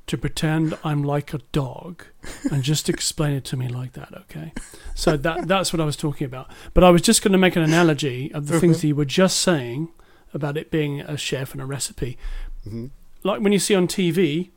[0.08, 2.04] to pretend I'm like a dog,
[2.50, 4.52] and just explain it to me like that, okay?"
[4.94, 6.50] So that that's what I was talking about.
[6.74, 9.04] But I was just going to make an analogy of the things that you were
[9.04, 9.88] just saying
[10.34, 12.16] about it being a chef and a recipe,
[12.66, 12.90] Mhm.
[13.22, 14.50] like when you see on TV,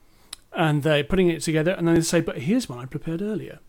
[0.54, 3.60] and they're putting it together, and then they say, "But here's one I prepared earlier."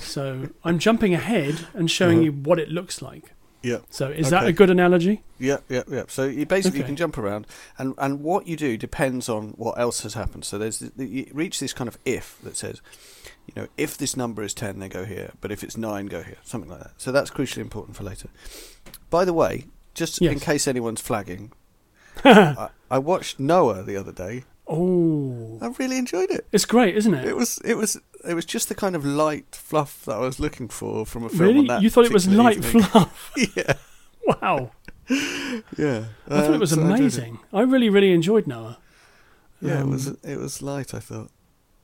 [0.00, 2.24] So I'm jumping ahead and showing Uh-huh.
[2.24, 3.32] you what it looks like.
[3.62, 3.78] Yeah.
[3.90, 5.22] So is that a good analogy?
[5.38, 6.02] Yeah, yeah, yeah.
[6.08, 6.88] So you basically you Okay.
[6.88, 7.46] can jump around,
[7.78, 10.44] and and what you do depends on what else has happened.
[10.44, 12.82] So there's the, you reach this kind of if that says,
[13.46, 15.30] you know, if this number is ten, then go here.
[15.40, 16.38] But if it's nine, go here.
[16.42, 16.94] Something like that.
[16.96, 18.28] So that's crucially important for later.
[19.10, 21.52] By the way, just in case anyone's flagging,
[22.24, 24.42] I, I watched Noah the other day.
[24.72, 26.46] Oh, I really enjoyed it.
[26.52, 27.24] it's great, isn't it?
[27.26, 30.38] It was it was it was just the kind of light fluff that I was
[30.40, 31.42] looking for from a film.
[31.42, 31.66] on really?
[31.68, 32.82] that You thought it was light evening.
[32.84, 33.32] fluff?
[33.56, 33.74] yeah,
[34.26, 34.70] Wow.
[35.76, 36.04] yeah.
[36.28, 36.98] I thought Um, it was so I it.
[37.00, 37.38] amazing.
[37.52, 38.78] I really, really enjoyed Noah.
[39.60, 40.94] Yeah, it Um, was it was light.
[40.94, 41.30] I thought,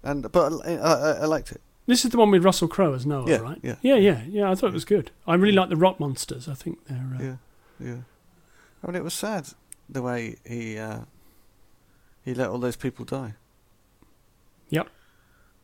[0.03, 1.61] and but I, I, I liked it.
[1.87, 3.59] This is the one with Russell Crowe as Noah, Yeah, right?
[3.63, 3.77] yeah.
[3.83, 4.51] yeah, yeah, yeah.
[4.51, 5.11] I thought it was good.
[5.27, 6.49] I really like the rock monsters.
[6.49, 7.13] I think they're.
[7.19, 7.37] Uh, Yeah,
[7.81, 7.97] yeah.
[8.83, 9.49] I mean, it was sad
[9.89, 11.01] the way he uh,
[12.29, 13.35] he let all those people die.
[14.69, 14.89] Yep.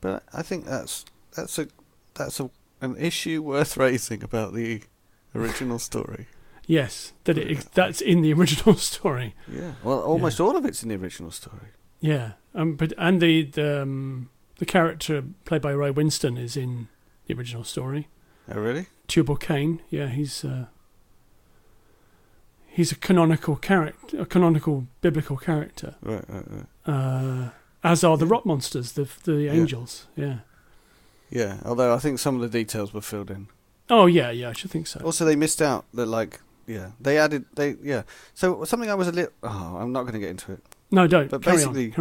[0.00, 1.05] But I think that's
[1.37, 1.68] that's a
[2.14, 2.50] that's a
[2.81, 4.83] an issue worth raising about the
[5.35, 6.27] original story.
[6.66, 9.35] Yes, that it, that's in the original story.
[9.46, 9.72] Yeah.
[9.83, 11.68] Well, almost all of it's in the original story.
[12.00, 16.88] Yeah, um, but and the the um, the character played by Ray Winstone is in
[17.27, 18.09] the original story.
[18.50, 18.87] Oh, really?
[19.07, 19.83] Tubal Cain.
[19.90, 20.66] Yeah, he's uh,
[22.76, 25.94] he's a canonical character, a canonical biblical character.
[26.02, 26.66] Right, right, right.
[26.94, 27.50] Uh,
[27.82, 28.32] as are the Yeah.
[28.32, 30.06] rock monsters, the the angels.
[30.16, 30.38] Yeah.
[31.30, 31.56] Yeah.
[31.64, 33.46] Although I think some of the details were filled in.
[33.90, 34.50] Oh yeah, yeah.
[34.50, 35.00] I should think so.
[35.04, 38.02] Also, they missed out that like yeah they added they yeah.
[38.34, 40.60] So something I was a little oh I'm not going to get into it.
[40.90, 41.30] No, don't.
[41.30, 41.94] But Carry basically-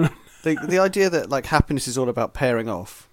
[0.43, 3.07] The the idea that like happiness is all about pairing off.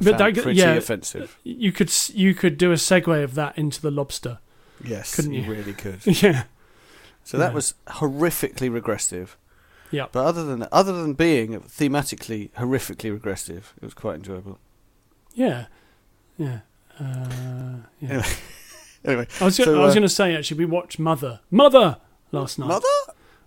[0.00, 0.74] I But that- pretty yeah.
[0.74, 1.38] offensive.
[1.44, 4.38] you could s- you could do a segue of that into the lobster.
[4.84, 5.50] Yes, couldn't you you?
[5.50, 6.00] really could.
[6.22, 6.44] yeah.
[7.24, 7.54] So that Yeah.
[7.54, 9.36] was horrifically regressive.
[9.90, 10.06] Yeah.
[10.12, 14.58] But other than other than being thematically horrifically regressive, it was quite enjoyable.
[15.34, 15.66] Yeah.
[16.36, 16.60] Yeah.
[17.00, 18.08] Uh, yeah.
[18.08, 18.24] Anyway,
[19.04, 21.40] anyway, I was, gonna, so, I was uh, going to say actually we watched Mother
[21.50, 21.98] Mother
[22.32, 22.86] last night, mother.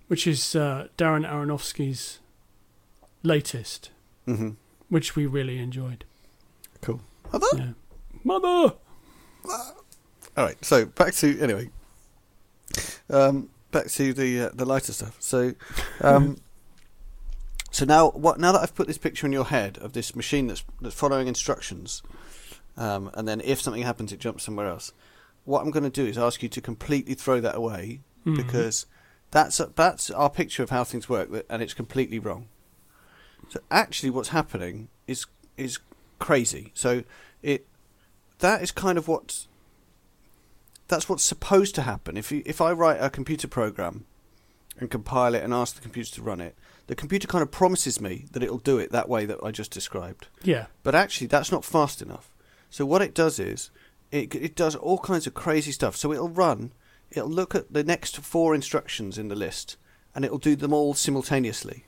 [0.08, 2.20] which is uh, Darren Aronofsky's
[3.24, 3.92] latest,
[4.28, 4.52] Mm-hmm.
[4.90, 6.04] which we really enjoyed.
[6.82, 7.02] Cool.
[7.32, 7.48] Mother.
[7.56, 7.70] Yeah.
[8.24, 8.74] Mother.
[9.46, 9.74] All
[10.36, 10.64] right.
[10.64, 11.70] So back to anyway.
[13.10, 15.16] Um, back to the uh, the lighter stuff.
[15.20, 15.54] So,
[16.02, 16.38] um,
[17.72, 18.40] so now what?
[18.40, 21.28] Now that I've put this picture in your head of this machine that's that's following
[21.28, 22.02] instructions,
[22.78, 24.92] um, and then if something happens, it jumps somewhere else.
[25.46, 28.36] What I'm going to do is ask you to completely throw that away Mhm.
[28.38, 28.86] because
[29.32, 32.48] that's that's our picture of how things work, that- and it's completely wrong.
[33.50, 35.26] So actually, what's happening is
[35.58, 35.80] is
[36.20, 36.72] crazy.
[36.74, 37.04] So
[37.42, 37.66] it
[38.40, 39.48] that is kind of what
[40.88, 42.18] that's what's supposed to happen.
[42.18, 44.06] If you, if I write a computer program
[44.80, 46.56] and compile it and ask the computer to run it,
[46.88, 49.72] the computer kind of promises me that it'll do it that way that I just
[49.72, 50.28] described.
[50.44, 50.68] yeah.
[50.84, 52.34] But actually, that's not fast enough.
[52.70, 53.72] So what it does is
[54.12, 55.96] it it does all kinds of crazy stuff.
[55.96, 56.74] So it'll run,
[57.12, 59.78] it'll look at the next four instructions in the list,
[60.16, 61.86] and it'll do them all simultaneously.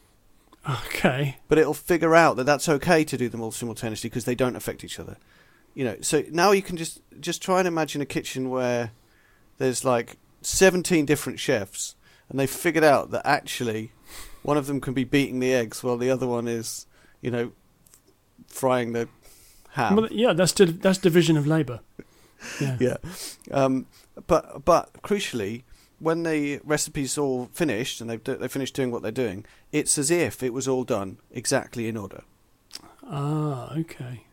[0.69, 1.37] Okay.
[1.47, 4.57] But it'll figure out that that's okay to do them all simultaneously because they don't
[4.57, 5.17] affect each other.
[5.73, 8.91] You know, so now you can just just try and imagine a kitchen where
[9.57, 11.95] there's like 17 different chefs,
[12.29, 13.91] and they've figured out that actually
[14.43, 16.87] one of them can be beating the eggs while the other one is,
[17.21, 17.51] you know,
[18.47, 19.07] frying the
[19.71, 19.95] ham.
[19.95, 21.81] Well, yeah, that's di- that's division of labour.
[22.61, 22.77] Yeah.
[22.79, 22.97] yeah.
[23.51, 23.85] Um,
[24.25, 25.63] but but crucially,
[25.99, 29.97] when the recipe's all finished and they've do- they finished doing what they're doing, it's
[29.97, 32.23] as if it was all done exactly in order.
[33.03, 34.23] Ah, okay.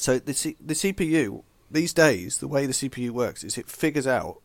[0.00, 4.06] So the C- the CPU these days, the way the CPU works is it figures
[4.06, 4.40] out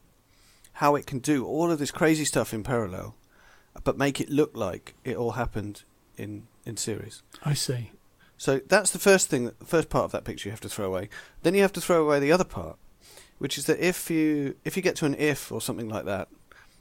[0.74, 3.16] how it can do all of this crazy stuff in parallel,
[3.84, 5.84] but make it look like it all happened
[6.18, 7.22] in in series.
[7.44, 7.92] I see.
[8.38, 10.88] So that's the first thing, the first part of that picture you have to throw
[10.88, 11.10] away.
[11.44, 12.78] Then you have to throw away the other part,
[13.38, 16.28] which is that if you if you get to an if or something like that,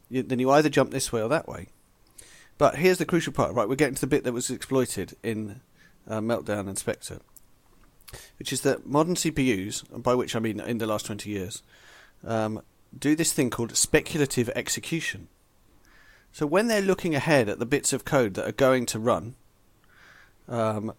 [0.09, 1.69] you, then you either jump this way or that way.
[2.59, 3.69] But here's the crucial part, right?
[3.69, 5.61] We're getting to the bit that was exploited in
[6.09, 7.21] uh, Meltdown and Spectre,
[8.43, 11.63] which is that modern CPUs, by which I mean in the last 20 years,
[12.27, 12.61] um,
[12.99, 15.29] do this thing called speculative execution.
[16.33, 19.37] So when they're looking ahead at the bits of code that are going to run,
[20.49, 20.93] um,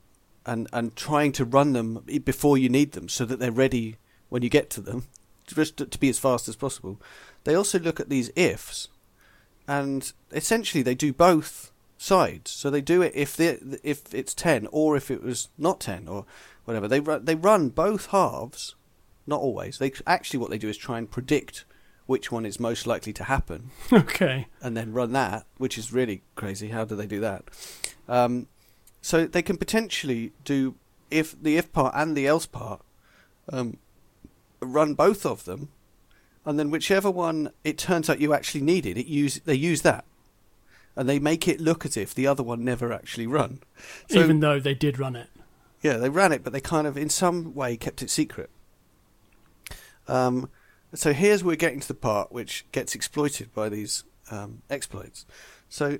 [0.45, 3.97] and and trying to run them before you need them, so that they're ready
[4.29, 5.07] when you get to them,
[5.45, 6.97] just to, be as fast as possible,
[7.43, 8.87] they also look at these ifs,
[9.67, 12.51] and essentially they do both sides.
[12.51, 16.07] So they do it if the if it's ten or if it was not ten
[16.07, 16.25] or
[16.65, 16.87] whatever.
[16.87, 18.75] They run they run both halves,
[19.27, 19.77] not always.
[19.79, 21.65] They actually what they do is try and predict
[22.05, 24.47] which one is most likely to happen, Okay.
[24.61, 26.67] and then run that, which is really crazy.
[26.69, 27.43] How do they do that?
[28.09, 28.47] Um,
[29.01, 30.75] so they can potentially do
[31.09, 32.81] if the if part and the else part
[33.51, 33.77] um,
[34.61, 35.69] run both of them,
[36.45, 40.03] and then whichever one it turns out you actually needed, it use they use that,
[40.95, 43.59] and they make it look as if the other one never actually run.
[44.09, 45.29] So Even though they did run it.
[45.83, 48.49] Yeah, they ran it, but they kind of in some way kept it secret.
[50.07, 50.49] Um,
[50.95, 55.25] so here's where we're getting to the part which gets exploited by these um, exploits.
[55.69, 55.99] So,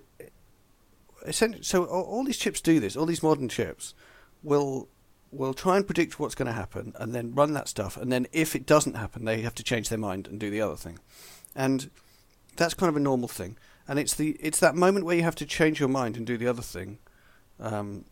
[1.31, 2.95] so all, all these chips do this.
[2.95, 3.93] All these modern chips
[4.41, 4.87] will
[5.31, 7.97] will try and predict what's going to happen, and then run that stuff.
[7.97, 10.61] And then if it doesn't happen, they have to change their mind and do the
[10.61, 10.99] other thing.
[11.55, 11.89] And
[12.55, 13.57] that's kind of a normal thing.
[13.87, 16.37] And it's the it's that moment where you have to change your mind and do
[16.37, 16.99] the other thing,
[17.59, 18.05] um,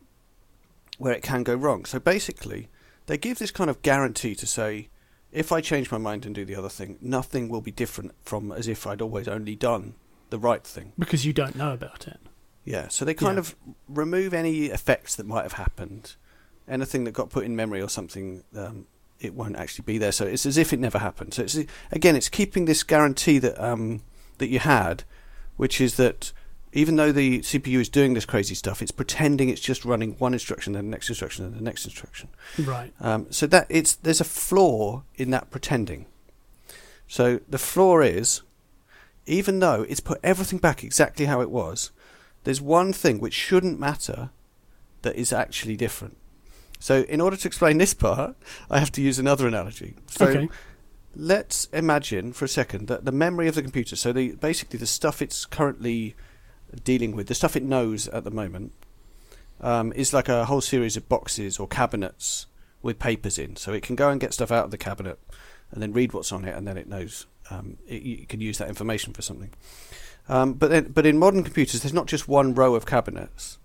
[1.01, 1.83] where it can go wrong.
[1.85, 2.69] So basically,
[3.07, 4.89] they give this kind of guarantee to say,
[5.31, 8.51] if I change my mind and do the other thing, nothing will be different from
[8.51, 9.95] as if I'd always only done
[10.29, 10.93] the right thing.
[10.99, 12.19] Because you don't know about it.
[12.63, 13.39] Yeah, so they kind Yeah.
[13.39, 13.55] of
[13.87, 16.15] remove any effects that might have happened.
[16.67, 18.85] Anything that got put in memory or something, um,
[19.19, 20.11] it won't actually be there.
[20.11, 21.33] So it's as if it never happened.
[21.33, 21.57] So it's
[21.91, 24.03] again, it's keeping this guarantee that um,
[24.37, 25.03] that you had,
[25.57, 26.31] which is that
[26.73, 30.33] even though the CPU is doing this crazy stuff, it's pretending it's just running one
[30.33, 32.29] instruction, then the next instruction, then the next instruction.
[32.57, 32.93] Right.
[33.01, 36.05] Um, so that it's there's a flaw in that pretending.
[37.07, 38.41] So the flaw is,
[39.25, 41.91] even though it's put everything back exactly how it was,
[42.45, 44.29] there's one thing which shouldn't matter
[45.01, 46.15] that is actually different.
[46.79, 48.35] So in order to explain this part,
[48.69, 49.95] I have to use another analogy.
[50.07, 50.49] So okay.
[51.15, 54.87] let's imagine for a second that the memory of the computer, so the basically the
[54.87, 56.15] stuff it's currently
[56.83, 58.73] dealing with, the stuff it knows at the moment,
[59.59, 62.47] um, is like a whole series of boxes or cabinets
[62.81, 63.55] with papers in.
[63.55, 65.19] So it can go and get stuff out of the cabinet
[65.71, 68.57] and then read what's on it, and then it knows um, it, you can use
[68.57, 69.51] that information for something.
[70.27, 73.57] Um, but then, but in modern computers, there's not just one row of cabinets.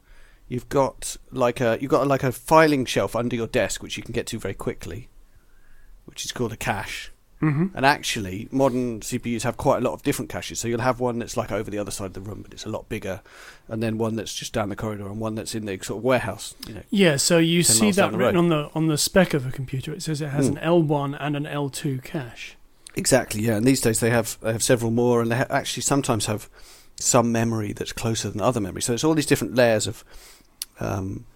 [0.48, 4.02] You've got like a you've got like a filing shelf under your desk, which you
[4.02, 5.08] can get to very quickly,
[6.04, 7.10] which is called a cache.
[7.40, 10.58] Hmm And actually, modern CPUs have quite a lot of different caches.
[10.58, 12.64] So you'll have one that's like over the other side of the room, but it's
[12.64, 13.20] a lot bigger,
[13.68, 16.04] and then one that's just down the corridor, and one that's in the sort of
[16.04, 16.54] warehouse.
[16.66, 18.36] You know, Yeah, so you see that written road.
[18.36, 19.92] on the on the spec of a computer.
[19.92, 20.56] It says it has Hmm.
[20.56, 22.56] an L1 and an L2 cache.
[22.94, 23.42] exactly.
[23.42, 26.26] Yeah, and these days they have they have several more, and they ha- actually sometimes
[26.26, 26.48] have
[26.98, 28.80] some memory that's closer than other memory.
[28.80, 30.02] So it's all these different layers of
[30.80, 31.26] um,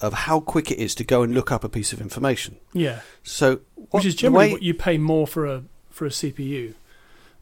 [0.00, 2.56] of how quick it is to go and look up a piece of information.
[2.72, 6.10] Yeah, So what, which is generally way- what you pay more for a for a
[6.10, 6.74] CPU.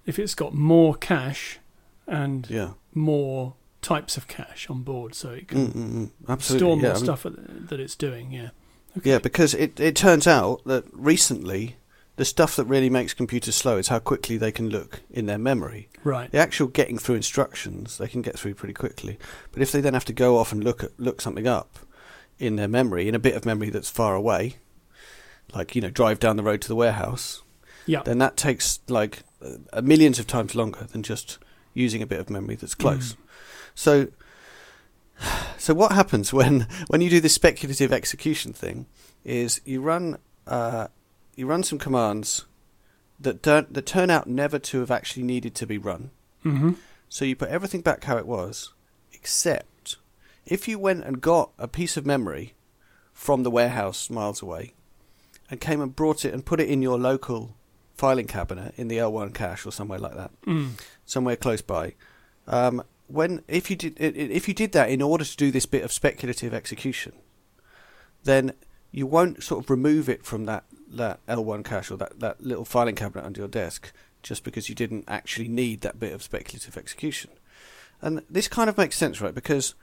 [0.06, 1.58] If it's got more cache
[2.06, 6.10] and yeah, more types of cache on board, so it can mm, mm, mm.
[6.28, 6.66] absolutely.
[6.66, 8.32] store yeah, more I mean- stuff that that it's doing.
[8.32, 8.50] Yeah.
[9.04, 11.76] Yeah, because it, it turns out that recently
[12.16, 15.38] the stuff that really makes computers slow is how quickly they can look in their
[15.38, 15.88] memory.
[16.02, 16.28] Right.
[16.32, 19.18] The actual getting through instructions they can get through pretty quickly,
[19.52, 21.78] but if they then have to go off and look at look something up
[22.38, 24.56] in their memory in a bit of memory that's far away,
[25.54, 27.42] like you know drive down the road to the warehouse,
[27.86, 28.02] Yeah.
[28.04, 29.20] then that takes like
[29.72, 31.38] uh, millions of times longer than just
[31.74, 33.14] using a bit of memory that's close.
[33.14, 33.16] Mm.
[33.74, 34.08] So,
[35.58, 38.86] so what happens when when you do this speculative execution thing
[39.24, 40.88] is you run uh,
[41.36, 42.44] you run some commands
[43.20, 46.10] that don't that turn out never to have actually needed to be run.
[46.42, 46.72] hmm
[47.08, 48.72] So you put everything back how it was,
[49.12, 49.66] except
[50.50, 52.54] if you went and got a piece of memory
[53.12, 54.72] from the warehouse miles away
[55.50, 57.54] and came and brought it and put it in your local
[57.94, 60.72] filing cabinet in the L1 cache or somewhere like that, Mm.
[61.04, 61.94] somewhere close by.
[62.46, 65.82] Um, when if you did if you did that in order to do this bit
[65.82, 67.12] of speculative execution,
[68.24, 68.52] then
[68.90, 72.64] you won't sort of remove it from that, that L1 cache or that, that little
[72.64, 76.76] filing cabinet under your desk just because you didn't actually need that bit of speculative
[76.76, 77.30] execution.
[78.00, 79.34] And this kind of makes sense, right?
[79.34, 79.74] Because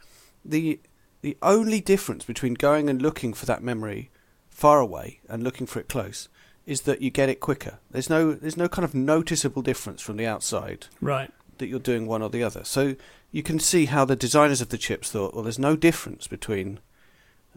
[0.45, 0.79] the
[1.21, 4.11] the only difference between going and looking for that memory
[4.49, 6.29] far away and looking for it close
[6.65, 7.79] is that you get it quicker.
[7.91, 11.31] There's no there's no kind of noticeable difference from the outside Right.
[11.57, 12.63] that you're doing one or the other.
[12.63, 12.95] So
[13.31, 16.79] you can see how the designers of the chips thought, well, there's no difference between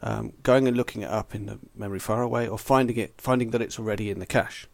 [0.03, 3.51] um, going and looking it up in the memory far away or finding it finding
[3.51, 4.67] that it's already in the cache.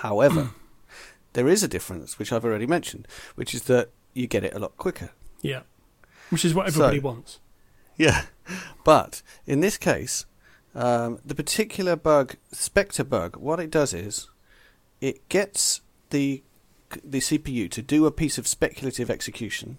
[0.00, 0.50] However,
[1.34, 4.58] there is a difference, which I've already mentioned, which is that you get it a
[4.58, 5.10] lot quicker.
[5.42, 5.62] Yeah.
[6.30, 7.38] Which is what everybody So- wants.
[7.96, 8.26] Yeah,
[8.84, 10.26] but in this case,
[10.74, 14.28] um, the particular bug, Spectre bug, what it does is
[15.00, 16.42] it gets the
[17.02, 19.78] the CPU to do a piece of speculative execution,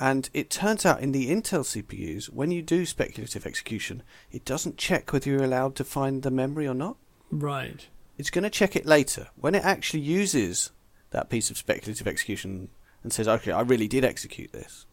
[0.00, 4.76] and it turns out in the Intel CPUs, when you do speculative execution, it doesn't
[4.78, 6.96] check whether you're allowed to find the memory or not.
[7.30, 7.86] Right.
[8.18, 10.70] It's going to check it later when it actually uses
[11.10, 12.68] that piece of speculative execution
[13.02, 14.86] and says, "Okay, I really did execute this."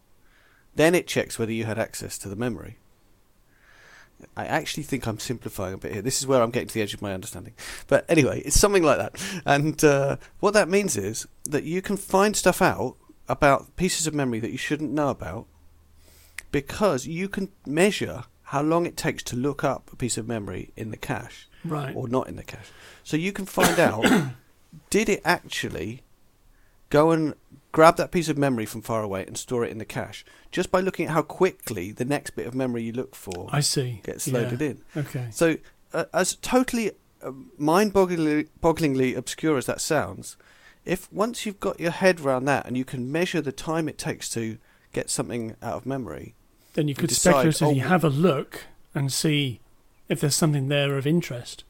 [0.75, 2.77] Then it checks whether you had access to the memory.
[4.36, 6.01] I actually think I'm simplifying a bit here.
[6.01, 7.53] This is where I'm getting to the edge of my understanding.
[7.88, 9.41] But anyway, it's something like that.
[9.45, 12.97] And uh, what that means is that you can find stuff out
[13.29, 15.45] about pieces of memory that you shouldn't know about
[16.51, 20.71] because you can measure how long it takes to look up a piece of memory
[20.75, 21.95] in the cache Right.
[21.95, 22.71] or not in the cache.
[23.03, 24.03] So you can find out
[24.89, 26.01] did it actually
[26.89, 27.34] go and
[27.71, 30.71] grab that piece of memory from far away and store it in the cache just
[30.71, 34.02] by looking at how quickly the next bit of memory you look for I see.
[34.04, 34.34] gets Yeah.
[34.39, 34.82] loaded in.
[34.97, 35.28] Okay.
[35.32, 35.58] So,
[35.93, 40.36] uh, as totally uh, mind-bogglingly bogglingly obscure as that sounds,
[40.86, 43.97] if once you've got your head around that and you can measure the time it
[43.97, 44.58] takes to
[44.93, 46.34] get something out of memory,
[46.73, 49.60] Then you could decide, speculatively oh- have a look and see
[50.08, 51.63] if there's something there of interest.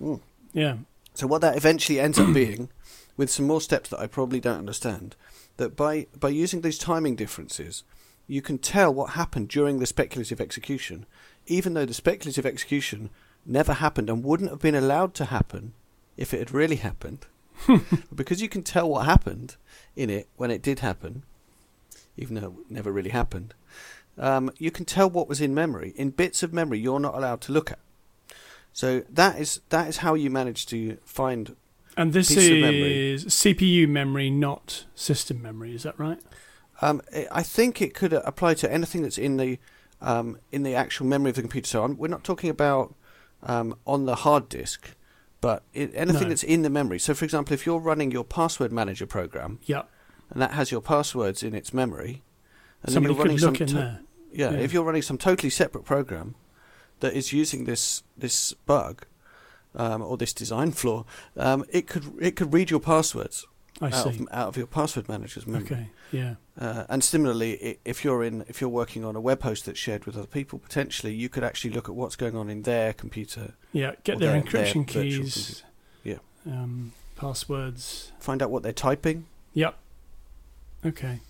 [0.00, 0.20] Mm.
[0.54, 0.76] Yeah.
[1.12, 2.70] So what that eventually ends up being,
[3.18, 5.14] with some more steps that I probably don't understand,
[5.58, 7.84] that by by using these timing differences,
[8.26, 11.04] you can tell what happened during the speculative execution,
[11.46, 13.10] even though the speculative execution
[13.44, 15.74] never happened and wouldn't have been allowed to happen
[16.16, 17.26] if it had really happened.
[18.14, 19.56] because you can tell what happened
[19.96, 21.24] in it when it did happen,
[22.16, 23.52] even though it never really happened.
[24.16, 27.40] Um, you can tell what was in memory in bits of memory you're not allowed
[27.42, 27.78] to look at.
[28.72, 31.56] So that is that is how you manage to find.
[31.98, 33.12] And this memory.
[33.14, 35.74] is CPU memory, not system memory.
[35.74, 36.20] Is that right?
[36.80, 39.58] Um, I think it could apply to anything that's in the
[40.00, 41.66] um, in the actual memory of the computer.
[41.66, 42.94] So I'm, we're not talking about
[43.42, 44.94] um, on the hard disk,
[45.40, 46.28] but it, anything No.
[46.28, 47.00] that's in the memory.
[47.00, 49.82] So, for example, if you're running your password manager program Yeah.
[50.30, 52.22] and that has your passwords in its memory,
[52.84, 54.00] and Somebody then you're running look some in to- there.
[54.32, 54.58] Yeah, Yeah.
[54.58, 56.36] if you're running some totally separate program
[57.00, 59.04] that is using this this bug
[59.74, 61.04] um, or this design flaw,
[61.36, 63.46] um, it could it could read your passwords
[63.80, 64.08] I out see.
[64.10, 65.64] of, out of your password manager's memory.
[65.66, 65.90] Okay.
[66.10, 66.34] Yeah.
[66.58, 70.04] Uh, and similarly, if you're in if you're working on a web host that's shared
[70.06, 73.54] with other people, potentially you could actually look at what's going on in their computer,
[73.72, 73.92] Yeah.
[74.04, 75.34] Get their their- encryption their keys.
[75.34, 75.64] computer.
[76.46, 78.12] Um, passwords.
[78.20, 79.26] find out what they're typing.
[79.52, 79.76] Yep.
[80.86, 81.20] Okay.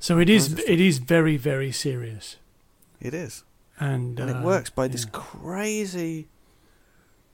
[0.00, 2.36] So it is it is very very serious,
[3.00, 3.44] It is,
[3.78, 6.26] and and uh, it works by this crazy.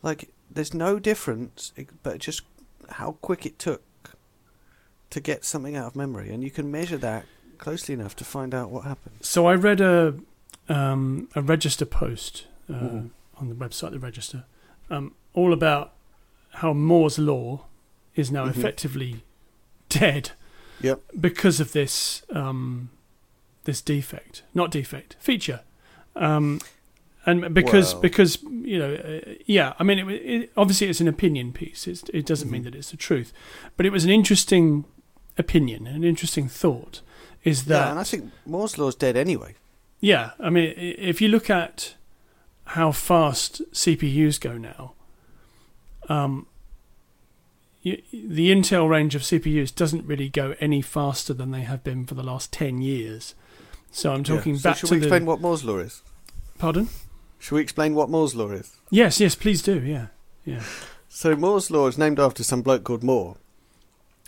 [0.03, 2.43] Like, there's no difference, but just
[2.91, 3.83] how quick it took
[5.11, 7.25] to get something out of memory, and you can measure that
[7.59, 9.17] closely enough to find out what happened.
[9.21, 10.15] So I read a
[10.69, 13.11] um, a register post uh, Mhm.
[13.41, 14.45] on the website, the Register,
[14.91, 15.95] um, all about
[16.51, 17.65] how Moore's law
[18.15, 18.51] is now Mhm.
[18.51, 19.23] effectively
[19.89, 20.33] dead
[20.83, 21.01] Yep.
[21.19, 22.91] because of this um,
[23.65, 25.61] this defect, not defect, feature.
[26.15, 26.61] Um,
[27.29, 28.31] and because Well- because
[28.73, 32.25] you know uh, yeah I mean it, it, obviously it's an opinion piece it's, it
[32.27, 32.64] doesn't mean Mhm.
[32.67, 33.33] that it's the truth
[33.77, 34.85] but it was an interesting
[35.37, 37.01] opinion an interesting thought
[37.45, 39.55] is that yeah, and I think Moore's law's dead anyway.
[40.01, 41.95] yeah, I mean, if you look at
[42.77, 44.95] how fast CPUs go now,
[46.09, 46.47] um,
[47.83, 52.07] you, the Intel range of CPUs doesn't really go any faster than they have been
[52.07, 53.35] for the last ten years.
[53.90, 54.61] So I'm talking Yeah.
[54.61, 56.02] So back should to we explain the what Moore's law is?
[56.59, 56.88] pardon.
[57.39, 58.77] Should we explain what Moore's law is?
[58.91, 59.81] Yes, yes, please do.
[59.81, 60.07] Yeah,
[60.45, 60.63] yeah.
[61.09, 63.37] So Moore's law is named after some bloke called Moore,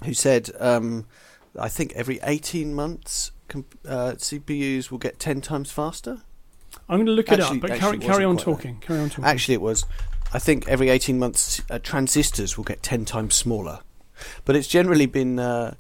[0.05, 1.07] who said, um,
[1.59, 6.23] I think every 18 months uh, CPUs will get 10 times faster.
[6.89, 8.51] I'm going to look it up, but actually carry, carry on quite that.
[8.53, 8.79] talking.
[8.81, 9.25] Carry on talking.
[9.25, 9.85] Actually, it was,
[10.33, 13.81] I think every 18 months uh, transistors will get 10 times smaller.
[14.45, 15.75] But it's generally been uh,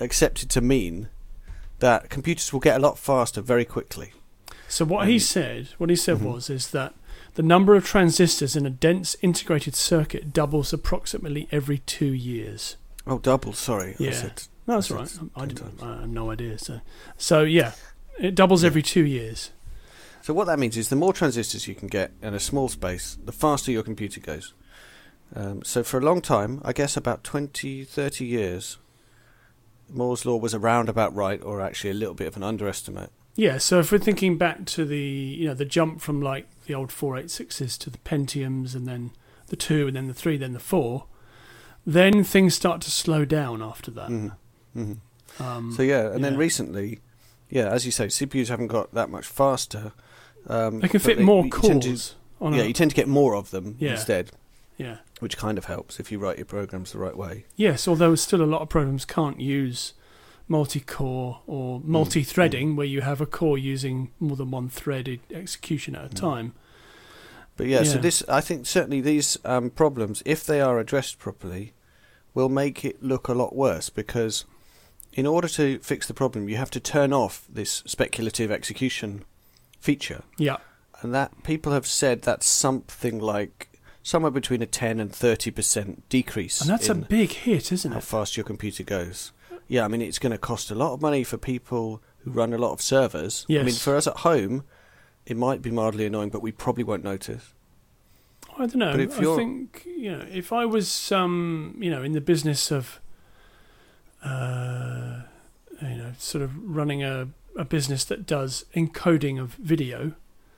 [0.00, 1.08] accepted to mean
[1.78, 4.12] that computers will get a lot faster very quickly.
[4.72, 6.32] So what he Um, said, what he said mhm.
[6.32, 6.94] was, is that
[7.34, 12.76] the number of transistors in a dense integrated circuit doubles approximately every two years.
[13.06, 13.96] Oh, double, sorry.
[14.00, 14.12] I Yeah.
[14.12, 15.18] said, No, that's I right.
[15.36, 15.82] I didn't.
[15.82, 16.58] I had no idea.
[16.58, 16.80] So,
[17.18, 17.72] so yeah,
[18.18, 18.68] it doubles Yeah.
[18.68, 19.50] every two years.
[20.22, 23.18] So what that means is the more transistors you can get in a small space,
[23.22, 24.54] the faster your computer goes.
[25.36, 28.78] Um, so for a long time, I guess about 20, 30 years,
[29.90, 33.10] Moore's law was around about right, or actually a little bit of an underestimate.
[33.34, 36.74] Yeah, so if we're thinking back to the you know the jump from like the
[36.74, 39.10] old 486s to the Pentiums and then
[39.48, 41.04] the 2 and then the 3 then the 4,
[41.86, 44.08] then things start to slow down after that.
[44.10, 44.32] Mhm.
[44.76, 44.96] Mhm.
[45.40, 47.00] Um, So yeah, and then recently,
[47.50, 49.92] yeah, as you say, CPUs haven't got that much faster.
[50.46, 53.08] Um, they can fit more tend to- cores on yeah, a, you tend to get
[53.08, 53.92] more of them Yeah.
[53.92, 54.30] instead,
[54.76, 54.98] yeah.
[55.20, 57.44] which kind of helps if you write your programs the right way.
[57.56, 59.94] Yes, although still a lot of programs can't use
[60.52, 65.96] multi-core or Mm, multi-threading where you have a core using more than one threaded execution
[65.96, 66.14] at a Mm.
[66.28, 66.54] time.
[67.56, 71.72] But yeah, so this I think certainly these um, problems, if they are addressed properly,
[72.34, 74.44] will make it look a lot worse because
[75.14, 79.24] in order to fix the problem, you have to turn off this speculative execution
[79.80, 80.56] feature, Yeah,
[81.02, 83.68] and that people have said that's something like
[84.02, 86.60] somewhere between a ten and thirty percent decrease.
[86.62, 88.00] and that's a big hit, isn't how it?
[88.00, 89.32] How fast your computer goes.
[89.72, 92.52] Yeah, I mean it's going to cost a lot of money for people who run
[92.52, 93.46] a lot of servers.
[93.48, 93.62] Yes.
[93.62, 94.64] I mean for us at home,
[95.26, 97.54] it might be mildly annoying, but we probably won't notice.
[98.58, 98.92] I don't know.
[98.92, 102.70] But if I think you know if I was um, you know in the business
[102.70, 103.00] of
[104.24, 105.22] uh,
[105.80, 110.12] you know sort of running a, a business that does encoding of video,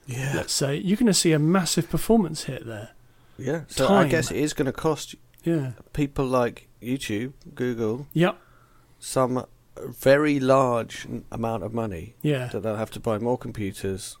[0.07, 0.33] Yeah.
[0.35, 2.89] let's say, you're going to see a massive performance hit there.
[3.37, 5.71] Yeah, so I guess it is going to cost Yeah.
[5.93, 8.37] people like YouTube, Google, Yep.
[9.05, 9.45] Some
[9.77, 12.47] very large n- amount of money Yeah.
[12.47, 14.17] that they'll have to buy more computers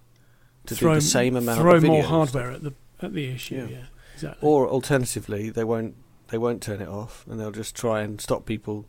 [0.67, 1.87] to throw do the same amount throw of videos.
[1.87, 3.55] more hardware at the at the issue.
[3.55, 3.67] Yeah.
[3.77, 3.85] Yeah.
[4.15, 4.47] Exactly.
[4.47, 5.95] Or alternatively, they won't
[6.29, 8.85] they won't turn it off and they'll just try and stop people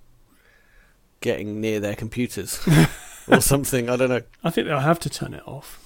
[1.21, 2.61] getting near their computers
[3.29, 3.89] or something.
[3.89, 4.23] I don't know.
[4.45, 5.79] I think they'll have to turn it off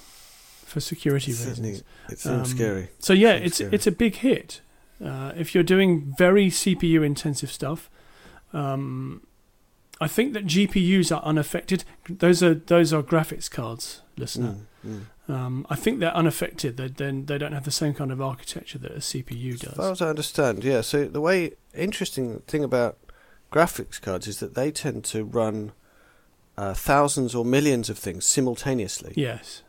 [0.66, 1.88] for security Certainly, reasons.
[2.10, 2.88] it seems Um, scary.
[2.98, 3.74] So yeah, Seems it's scary.
[3.74, 4.60] it's a big hit.
[5.04, 7.88] Uh, if you're doing very CPU intensive stuff,
[8.52, 9.22] um,
[10.00, 11.84] I think that GPUs are unaffected.
[12.08, 14.56] Those are those are graphics cards, listener.
[14.86, 14.90] Mm,
[15.28, 15.34] mm.
[15.34, 16.76] Um, I think they're unaffected.
[16.76, 19.74] They then they don't have the same kind of architecture that a CPU As does.
[19.74, 20.80] far as I understand, yeah.
[20.80, 22.98] So the way interesting thing about
[23.52, 25.72] graphics cards is that they tend to run
[26.56, 29.12] uh, thousands or millions of things simultaneously.
[29.16, 29.62] Yes.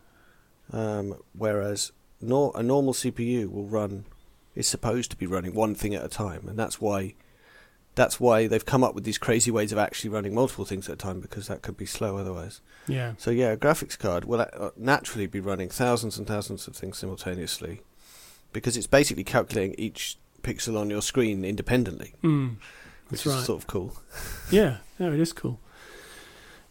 [0.72, 4.06] Um, whereas nor- a normal CPU will run
[4.56, 7.14] is supposed to be running one thing at a time, and that's why
[7.96, 10.94] that's why they've come up with these crazy ways of actually running multiple things at
[10.94, 12.62] a time because that could be slow otherwise.
[12.88, 13.14] Yeah.
[13.18, 16.98] So yeah, a graphics card will uh, naturally be running thousands and thousands of things
[16.98, 17.82] simultaneously
[18.54, 22.56] because it's basically calculating each pixel on your screen independently, Mm,
[23.10, 23.46] which that's is right.
[23.46, 23.94] sort of cool.
[24.52, 24.78] Yeah.
[25.00, 25.60] No, it is cool.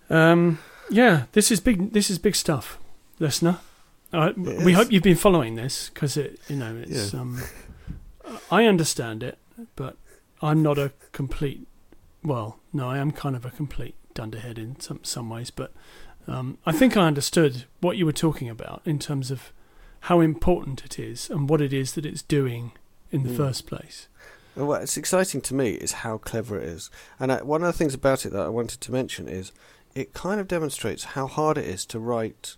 [0.09, 0.59] Um,
[0.91, 1.93] yeah, this is big.
[1.93, 2.79] This is big stuff,
[3.19, 3.59] listener.
[4.13, 4.77] Uh, we is.
[4.79, 7.13] hope you've been following this because it, you know, it's.
[7.15, 7.21] Yeah.
[7.21, 7.41] Um,
[8.51, 9.39] I understand it,
[9.77, 9.97] but
[10.43, 11.67] I'm not a complete.
[12.23, 15.73] Well, no, I am kind of a complete dunderhead in some some ways, but
[16.27, 19.53] um, I think I understood what you were talking about in terms of
[20.05, 22.73] how important it is and what it is that it's doing
[23.11, 23.37] in the Mm.
[23.37, 24.09] first place.
[24.57, 26.91] And what's exciting to me is how clever it is.
[27.19, 29.53] And I, one of the things about it that I wanted to mention is
[29.95, 32.57] it kind of demonstrates how hard it is to write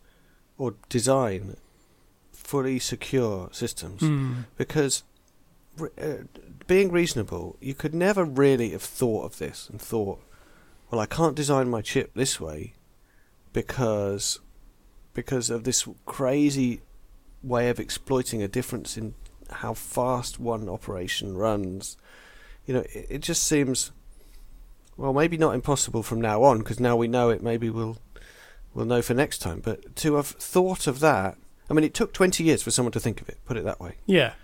[0.59, 1.57] or design
[2.33, 4.01] fully secure systems.
[4.03, 4.45] Mm.
[4.57, 5.03] Because
[5.81, 6.25] uh,
[6.67, 10.23] being reasonable, you could never really have thought of this and thought,
[10.91, 12.75] well, I can't design my chip this way
[13.53, 14.41] because
[15.15, 16.81] because of this crazy
[17.43, 19.15] way of exploiting a difference in
[19.51, 21.97] how fast one operation runs.
[22.67, 23.91] You know, it, it just seems
[24.97, 27.43] well, maybe not impossible from now on because now we know it.
[27.43, 27.99] Maybe we'll
[28.75, 29.61] we'll know for next time.
[29.61, 31.37] But to have thought of that,
[31.69, 33.39] I mean, it took twenty years for someone to think of it.
[33.47, 33.97] Put it that way.
[34.07, 34.35] Yeah.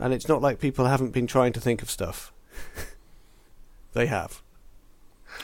[0.00, 2.32] And it's not like people haven't been trying to think of stuff.
[3.92, 4.42] they have.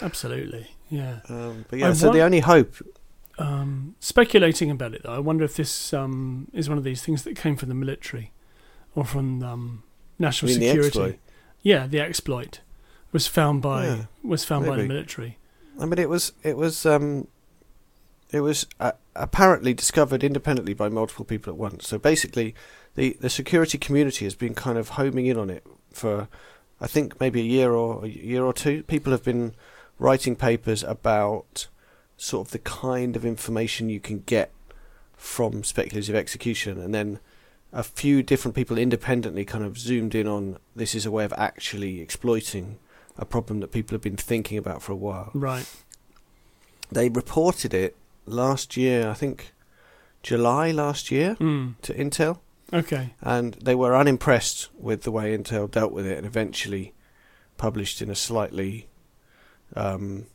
[0.02, 0.68] Absolutely.
[0.88, 1.20] Yeah.
[1.28, 2.74] Um, but yeah, I so want- the only hope.
[3.38, 7.22] Um, speculating about it, though, I wonder if this um, is one of these things
[7.24, 8.32] that came from the military
[8.94, 9.82] or from um,
[10.18, 10.88] national mean the security.
[10.88, 11.18] exploit?
[11.62, 12.60] Yeah, the exploit
[13.12, 15.38] was found by Yeah, was found by the military.
[15.78, 17.28] I mean, it was it was um,
[18.30, 21.86] it was uh, apparently discovered independently by multiple people at once.
[21.86, 22.54] So basically,
[22.96, 26.28] the the security community has been kind of homing in on it for,
[26.80, 28.82] I think maybe a year or a year or two.
[28.82, 29.54] People have been
[29.98, 31.68] writing papers about
[32.16, 34.50] sort of the kind of information you can get
[35.16, 37.18] from speculative execution, and then
[37.72, 41.32] a few different people independently kind of zoomed in on this is a way of
[41.36, 42.78] actually exploiting
[43.18, 45.66] a problem that people have been thinking about for a while Right.
[46.92, 49.52] they reported it last year, I think
[50.22, 51.74] July last year Mm.
[51.82, 52.38] to Intel,
[52.72, 53.14] Okay.
[53.22, 56.94] and they were unimpressed with the way Intel dealt with it, and eventually
[57.56, 58.88] published in a slightly,
[59.74, 60.26] um,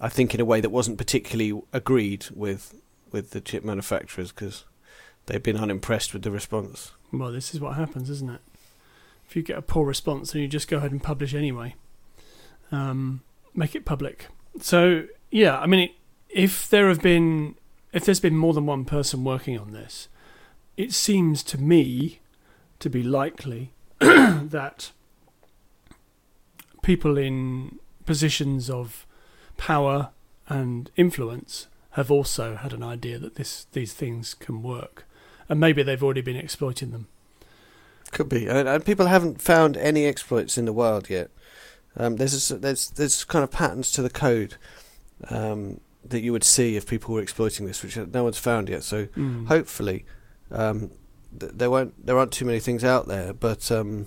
[0.00, 2.74] I think, in a way that wasn't particularly agreed with
[3.12, 4.64] with the chip manufacturers because
[5.26, 6.92] they've been unimpressed with the response.
[7.12, 8.40] Well, this is what happens, isn't it?
[9.28, 11.74] If you get a poor response, then you just go ahead and publish anyway.
[12.72, 13.22] Um,
[13.54, 14.26] make it public.
[14.60, 15.90] So yeah, I mean,
[16.28, 17.56] if there have been,
[17.92, 20.08] if there's been more than one person working on this,
[20.82, 22.20] it seems to me
[22.78, 24.92] to be likely that
[26.82, 29.06] people in positions of
[29.56, 30.10] power
[30.48, 35.04] and influence have also had an idea that this these things can work,
[35.48, 37.08] and maybe they've already been exploiting them.
[38.12, 41.30] Could be, and, and people haven't found any exploits in the wild yet.
[41.96, 44.54] Um, there's a s there's there's kind of patterns to the code
[45.28, 48.82] um, that you would see if people were exploiting this, which no one's found yet.
[48.82, 49.46] So Mm.
[49.48, 50.04] hopefully,
[50.50, 50.90] um,
[51.38, 53.32] th- there won't there aren't too many things out there.
[53.32, 54.06] But um,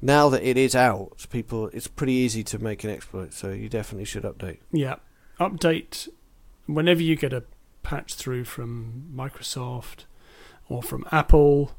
[0.00, 3.32] now that it is out, people it's pretty easy to make an exploit.
[3.32, 4.58] So you definitely should update.
[4.72, 4.96] Yeah,
[5.40, 6.08] update
[6.66, 7.44] whenever you get a
[7.82, 10.04] patch through from Microsoft
[10.68, 11.72] or from Apple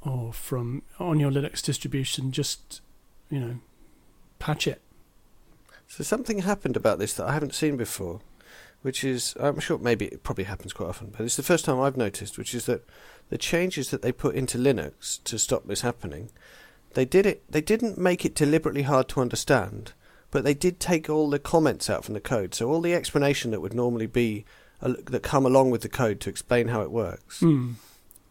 [0.00, 2.32] or from on your Linux distribution.
[2.32, 2.80] Just
[3.30, 3.58] you know,
[4.38, 4.80] patch it.
[5.86, 8.20] So something happened about this that I haven't seen before,
[8.82, 11.80] which is I'm sure maybe it probably happens quite often, but it's the first time
[11.80, 12.84] I've noticed, which is that
[13.30, 16.30] the changes that they put into Linux to stop this happening,
[16.94, 17.42] they did it.
[17.50, 19.92] They didn't make it deliberately hard to understand,
[20.30, 22.54] but they did take all the comments out from the code.
[22.54, 24.44] So all the explanation that would normally be
[24.80, 27.74] uh, that come along with the code to explain how it works, Mm.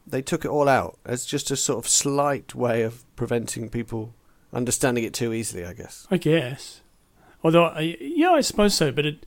[0.07, 4.13] they took it all out as just a sort of slight way of preventing people
[4.53, 5.65] understanding it too easily.
[5.65, 6.07] I guess.
[6.09, 6.81] I guess.
[7.43, 8.91] Although, I, yeah, I suppose so.
[8.91, 9.25] But it,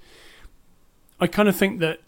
[1.21, 2.01] I kind of think that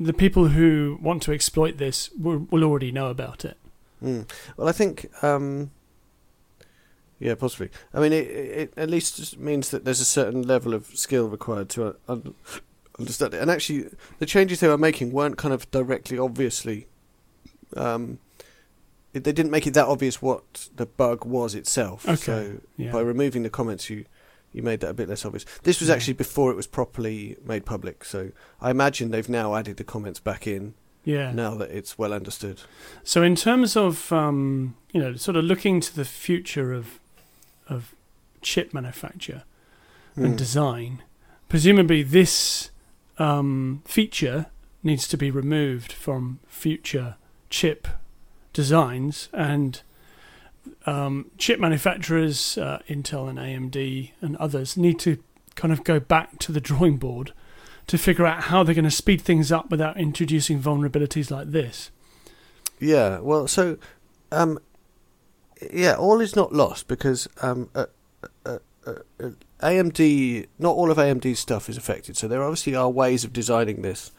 [0.00, 3.56] the people who want to exploit this will, will already know about it.
[4.02, 4.30] Mm.
[4.56, 5.70] Well, I think, um,
[7.18, 7.70] yeah, possibly.
[7.92, 11.68] I mean, it, it at least means that there's a certain level of skill required
[11.70, 12.34] to uh, un-
[12.98, 13.42] understand it.
[13.42, 13.88] And actually,
[14.20, 16.86] the changes they were making weren't kind of directly, obviously.
[17.76, 18.20] Um,
[19.12, 22.06] it, they didn't make it that obvious what the bug was itself.
[22.08, 22.92] Okay, So Yeah.
[22.92, 24.04] by removing the comments, you
[24.52, 25.44] you made that a bit less obvious.
[25.62, 28.04] This was actually before it was properly made public.
[28.04, 28.30] So
[28.60, 30.74] I imagine they've now added the comments back in
[31.04, 31.32] yeah.
[31.32, 32.62] now that it's well understood.
[33.04, 36.98] So, in terms of um, you know, sort of looking to the future of
[37.68, 37.94] of
[38.40, 39.42] chip manufacture
[40.16, 40.36] and Mm.
[40.36, 41.02] design,
[41.48, 42.70] presumably this
[43.18, 44.46] um, feature
[44.82, 47.16] needs to be removed from future
[47.50, 47.86] chip
[48.52, 49.82] designs and
[50.86, 55.18] um, chip manufacturers, uh, Intel and AMD and others, need to
[55.54, 57.32] kind of go back to the drawing board
[57.86, 61.90] to figure out how they're going to speed things up without introducing vulnerabilities like this.
[62.78, 63.78] Yeah, well, so,
[64.30, 64.58] um,
[65.72, 67.86] yeah, all is not lost because um, uh,
[68.44, 72.16] uh, uh, uh, AMD, not all of AMD's stuff is affected.
[72.16, 74.12] So there obviously are ways of designing this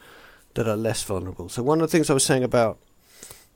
[0.54, 1.48] that are less vulnerable.
[1.48, 2.78] So one of the things I was saying about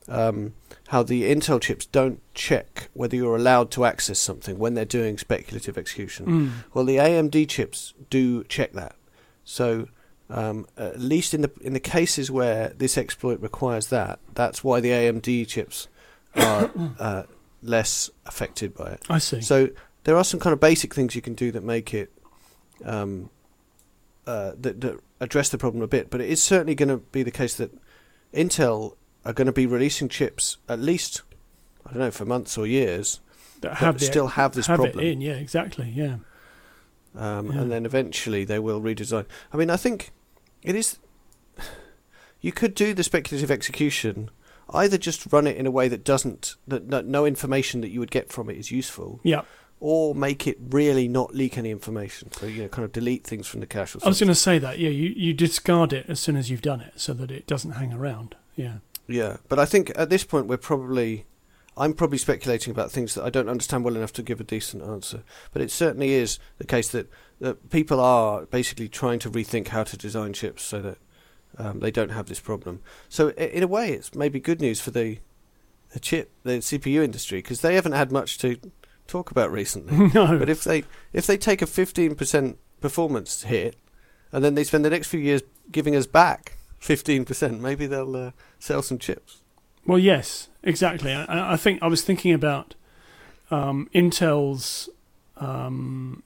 [0.07, 0.53] um,
[0.89, 5.17] how the Intel chips don't check whether you're allowed to access something when they're doing
[5.17, 6.25] speculative execution.
[6.25, 6.51] Mm.
[6.73, 8.95] Well, the AMD chips do check that.
[9.43, 9.87] So,
[10.29, 14.79] um, at least in the in the cases where this exploit requires that, that's why
[14.79, 15.87] the AMD chips
[16.35, 16.69] are
[16.99, 17.23] uh,
[17.61, 19.03] less affected by it.
[19.09, 19.41] I see.
[19.41, 19.69] So
[20.03, 22.11] there are some kind of basic things you can do that make it
[22.83, 23.29] um,
[24.27, 26.09] uh, that, that address the problem a bit.
[26.09, 27.71] But it is certainly going to be the case that
[28.33, 31.21] Intel are going to be releasing chips at least
[31.85, 33.19] I don't know for months or years
[33.61, 34.99] that that the- still have this have problem.
[35.05, 35.21] it in.
[35.21, 35.89] Yeah, exactly.
[35.95, 36.17] Yeah.
[37.15, 37.61] um, Yeah.
[37.61, 39.25] and then eventually they will redesign.
[39.53, 40.11] I mean, I think
[40.63, 40.97] it is.
[42.41, 44.29] You could do the speculative execution,
[44.71, 47.99] either just run it in a way that doesn't that, that no information that you
[47.99, 49.41] would get from it is useful, Yeah.
[49.79, 52.31] or make it really not leak any information.
[52.33, 53.95] So you know, kind of delete things from the cache.
[53.95, 54.77] Or I was going to say that.
[54.79, 57.71] Yeah, you, you discard it as soon as you've done it so that it doesn't
[57.71, 58.35] hang around.
[58.55, 58.75] Yeah.
[59.07, 61.25] Yeah, but I think at this point we're probably.
[61.77, 64.81] I'm probably speculating about things that I don't understand well enough to give a decent
[64.81, 65.23] answer.
[65.51, 67.09] But it certainly is the case that,
[67.41, 70.97] that people are basically trying to rethink how to design chips so that
[71.57, 72.81] um, they don't have this problem.
[73.09, 75.19] So in a way, it's maybe good news for the,
[75.91, 78.57] the chip, the CPU industry, because they haven't had much to
[79.07, 80.07] talk about recently.
[80.13, 80.37] no.
[80.39, 80.83] but if they
[81.13, 83.75] if they take a 15% performance hit,
[84.31, 85.41] and then they spend the next few years
[85.71, 89.41] giving us back 15%, maybe they'll uh, sell some chips.
[89.85, 91.11] Well, yes, exactly.
[91.13, 92.75] I, I think I was thinking about
[93.51, 94.89] um, Intel's
[95.37, 96.23] um,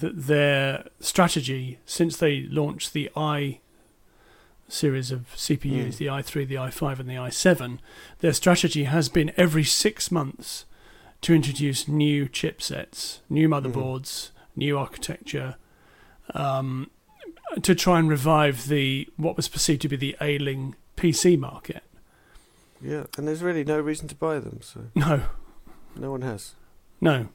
[0.00, 3.58] th- their strategy since they launched the i
[4.68, 5.96] series of CPUs, Mm.
[5.98, 7.78] the i3, the i5, and the i7,
[8.20, 10.64] their strategy has been every six months
[11.20, 15.56] to introduce new chipsets, new motherboards, new architecture,
[16.32, 16.90] um,
[17.62, 21.82] to try and revive the what was perceived to be the ailing PC market.
[22.80, 25.22] Yeah, and there's really no reason to buy them, so No,
[25.96, 26.54] no one has.
[27.00, 27.28] no,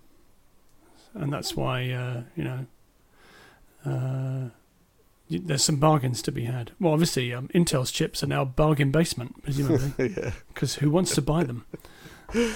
[1.14, 2.66] and that's why uh, you know.
[3.86, 4.50] Uh,
[5.30, 6.72] there's some bargains to be had.
[6.80, 10.32] Well, obviously, um, Intel's chips are now bargain basement, presumably, yeah.
[10.54, 11.66] because who wants to buy them?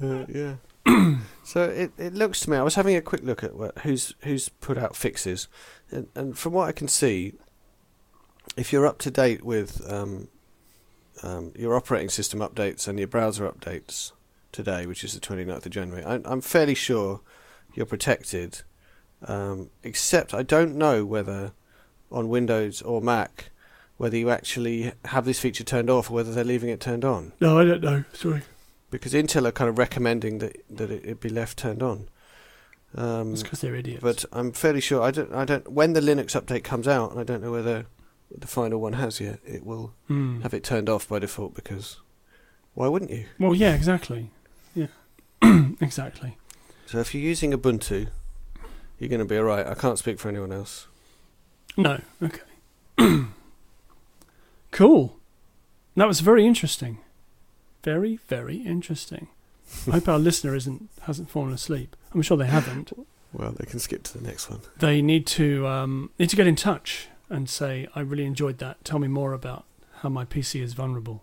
[0.00, 0.54] Uh, yeah.
[1.44, 2.56] so it, it looks to me.
[2.56, 5.48] I was having a quick look at who's who's put out fixes,
[5.90, 7.34] and, and from what I can see,
[8.56, 10.28] if you're up to date with um,
[11.22, 14.12] um, your operating system updates and your browser updates
[14.52, 17.20] today, which is the 29th of January, I, I'm fairly sure
[17.74, 18.62] you're protected.
[19.20, 21.52] Um, except I don't know whether
[22.10, 23.50] on Windows or Mac
[23.96, 27.32] whether you actually have this feature turned off or whether they're leaving it turned on
[27.40, 28.04] No, I don't know.
[28.12, 28.42] Sorry,
[28.90, 32.08] because Intel are kind of recommending that that it, it be left turned on.
[32.94, 34.02] Um, it's because they're idiots.
[34.02, 37.20] but I'm fairly sure I don't I don't when the Linux update comes out, and
[37.20, 37.86] I don't know whether
[38.36, 39.40] the final one has yet.
[39.46, 40.40] It will Hmm.
[40.40, 41.98] have it turned off by default because
[42.74, 43.26] why wouldn't you?
[43.38, 44.30] Well, yeah, exactly.
[44.74, 44.86] Yeah,
[45.80, 46.38] exactly.
[46.86, 48.08] So if you're using Ubuntu,
[48.98, 49.66] you're going to be all right.
[49.66, 50.86] I can't speak for anyone else.
[51.76, 52.40] No, okay.
[54.70, 55.16] cool.
[55.96, 56.98] That was very interesting.
[57.82, 59.28] Very, very interesting.
[59.86, 61.94] I hope our listener isn't hasn't fallen asleep.
[62.14, 62.92] I'm sure they haven't.
[63.32, 64.60] Well, they can skip to the next one.
[64.78, 68.84] They need to um, need to get in touch and say, "I really enjoyed that.
[68.84, 69.64] Tell me more about
[70.00, 71.22] how my PC is vulnerable."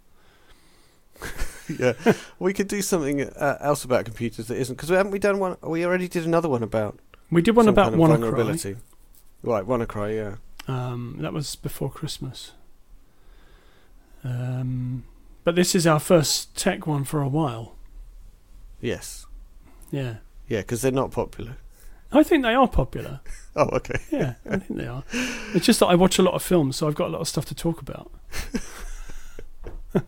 [1.79, 1.93] yeah,
[2.39, 5.57] we could do something uh, else about computers that isn't because haven't we done one?
[5.63, 6.99] We already did another one about
[7.31, 8.19] We did one about kind of WannaCry.
[8.21, 8.75] vulnerability.
[9.41, 10.35] Right, WannaCry, yeah.
[10.67, 12.51] Um, that was before Christmas.
[14.23, 15.03] Um,
[15.45, 17.75] but this is our first tech one for a while.
[18.81, 19.25] Yes,
[19.91, 20.17] Yeah,
[20.49, 21.55] yeah, because they're not popular.
[22.11, 23.21] I think they are popular.
[23.57, 23.97] Oh, okay.
[24.11, 25.05] Yeah, I think they are.
[25.53, 27.27] It's just that I watch a lot of films, so I've got a lot of
[27.29, 28.11] stuff to talk about.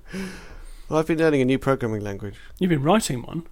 [0.90, 2.36] Well, I've been learning a new programming language.
[2.60, 3.46] You've been writing one.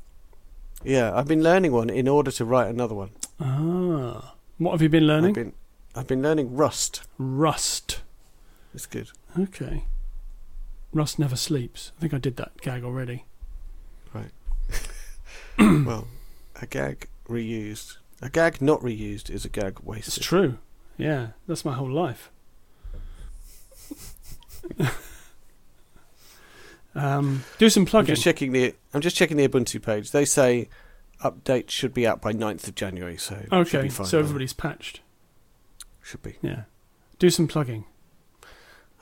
[0.83, 3.09] Yeah, I've been learning one in order to write another one.
[3.41, 5.29] Ah, what have you been learning?
[5.29, 5.53] I've been,
[5.95, 7.01] I've been learning Rust.
[7.17, 8.01] Rust.
[8.73, 9.09] It's good.
[9.37, 9.83] Okay.
[10.95, 11.91] Rust never sleeps.
[11.97, 13.25] I think I did that gag already.
[14.13, 14.31] Right.
[15.85, 16.07] well,
[16.61, 17.97] a gag reused.
[18.21, 20.19] A gag not reused is a gag wasted.
[20.19, 20.57] It's true.
[20.97, 22.31] Yeah, that's my whole life.
[26.95, 28.11] um, do some plugging.
[28.11, 28.73] I'm just checking the.
[28.93, 30.11] I'm just checking the Ubuntu page.
[30.11, 30.69] They say
[31.21, 33.17] update should be out by 9th of January.
[33.17, 35.01] So okay, so everybody's patched.
[36.01, 36.63] should be Yeah.
[37.19, 37.83] Do some plugging.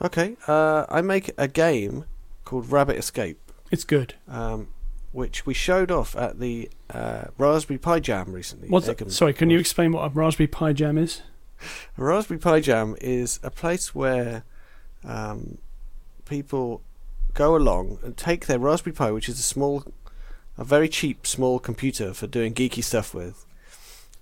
[0.02, 0.36] Okay.
[0.46, 2.04] Uh, I make a game
[2.44, 3.38] called Rabbit Escape.
[3.70, 4.14] It's good.
[4.28, 4.68] um,
[5.12, 8.68] which we showed off at the uh, Raspberry Pi Jam recently.
[8.68, 11.22] What's Egham- Sorry, can you explain what a Raspberry Pi Jam is?
[11.96, 14.42] A Raspberry Pi Jam is a place where
[15.04, 15.58] um,
[16.24, 16.82] people
[17.32, 19.84] go along and take their Raspberry Pi, which is a small,
[20.58, 23.46] a very cheap small computer for doing geeky stuff with,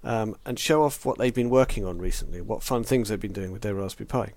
[0.05, 3.33] um, and show off what they've been working on recently, what fun things they've been
[3.33, 4.33] doing with their Raspberry Pi.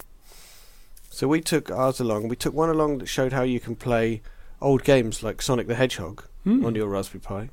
[1.15, 2.27] So we took ours along.
[2.27, 4.21] We took one along that showed how you can play
[4.61, 6.65] old games like Sonic the Hedgehog Hmm.
[6.65, 7.49] on your Raspberry Pi.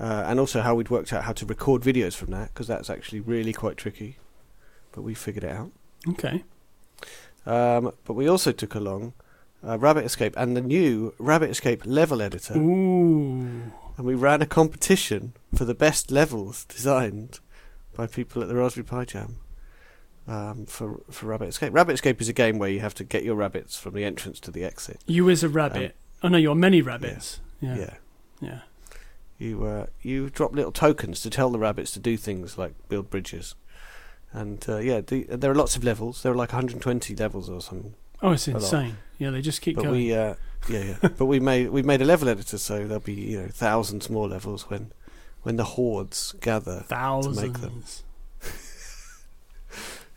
[0.00, 2.88] Uh, and also how we'd worked out how to record videos from that because that's
[2.88, 4.16] actually really quite tricky,
[4.92, 5.72] but we figured it out.
[6.08, 6.42] Okay.
[7.44, 9.12] Um, but we also took along
[9.62, 13.72] uh, Rabbit Escape and the new Rabbit Escape level editor, Ooh.
[13.98, 17.40] and we ran a competition for the best levels designed
[17.94, 19.36] by people at the Raspberry Pi Jam
[20.26, 21.72] um, for for Rabbit Escape.
[21.74, 24.40] Rabbit Escape is a game where you have to get your rabbits from the entrance
[24.40, 25.00] to the exit.
[25.06, 25.96] You as a rabbit.
[26.22, 27.40] oh no, you're many rabbits.
[27.60, 27.72] Yeah.
[27.72, 27.94] Um, Yeah.
[28.40, 28.58] Yeah.
[29.38, 33.10] You uh, you drop little tokens to tell the rabbits to do things like build
[33.10, 33.56] bridges,
[34.32, 36.22] and uh, yeah, the, there are lots of levels.
[36.22, 37.94] There are like 120 levels or something.
[38.22, 38.98] Oh, it's insane.
[39.18, 39.96] Yeah, they just keep But going.
[39.96, 40.34] we uh,
[40.68, 41.08] yeah yeah.
[41.18, 44.28] but we made we made a level editor, so there'll be you know thousands more
[44.28, 44.92] levels when
[45.42, 46.84] when the hordes gather.
[46.86, 47.42] Thousands.
[47.42, 47.82] make them.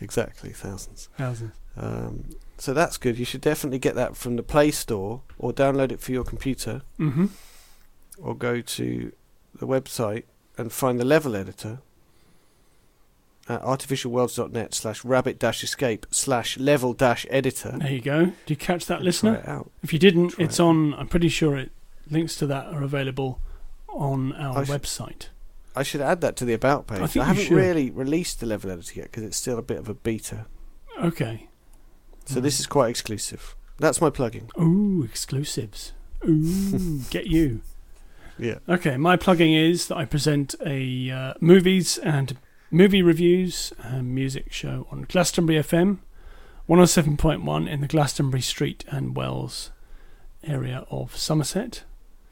[0.01, 1.09] Exactly thousands.
[1.17, 1.53] Thousands.
[1.77, 3.17] Um, so that's good.
[3.17, 6.81] You should definitely get that from the Play Store or download it for your computer.
[6.99, 7.25] Mm-hmm.
[8.21, 9.11] or go to
[9.59, 10.23] the website
[10.57, 11.79] and find the level editor
[13.47, 17.75] at artificialworlds.net slash rabbit dash escape slash level dash editor.
[17.77, 18.25] There you go.
[18.25, 19.33] Did you catch that, listener?
[19.35, 19.71] Try it out.
[19.83, 20.63] If you didn't, Try it's it.
[20.63, 20.93] on.
[20.95, 21.71] I'm pretty sure it
[22.09, 23.39] links to that are available
[23.89, 25.27] on our I website.
[25.75, 26.99] I should add that to the about page.
[26.99, 29.77] I think you haven't really released the level editor yet because it's still a bit
[29.77, 30.45] of a beta.
[31.01, 31.49] Okay.
[32.25, 33.55] So this is quite exclusive.
[33.77, 34.49] That's my plugging.
[34.59, 35.93] Ooh, exclusives.
[36.27, 37.61] Ooh, get you.
[38.37, 38.59] Yeah.
[38.67, 42.37] Okay, my plugging is that I present a uh, movies and
[42.71, 45.99] movie reviews and music show on Glastonbury FM,
[46.67, 49.71] 107.1 in the Glastonbury Street and Wells
[50.43, 51.83] area of Somerset.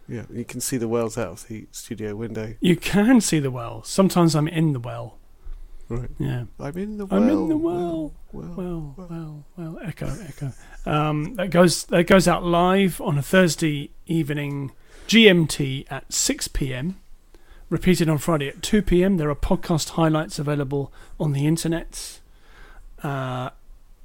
[0.07, 0.23] Yeah.
[0.31, 2.55] You can see the wells out of the studio window.
[2.59, 3.83] You can see the well.
[3.83, 5.17] Sometimes I'm in the well.
[5.89, 6.09] Right.
[6.17, 6.45] Yeah.
[6.59, 7.21] I'm in the well.
[7.21, 8.13] I'm in the well.
[8.31, 8.53] Well.
[8.55, 9.79] Well, well, well.
[9.83, 10.53] Echo, echo.
[10.85, 14.71] Um, that goes that goes out live on a Thursday evening,
[15.07, 16.99] GMT at six p.m.
[17.69, 19.17] Repeated on Friday at two p.m.
[19.17, 22.19] There are podcast highlights available on the internet.
[23.01, 23.49] Uh,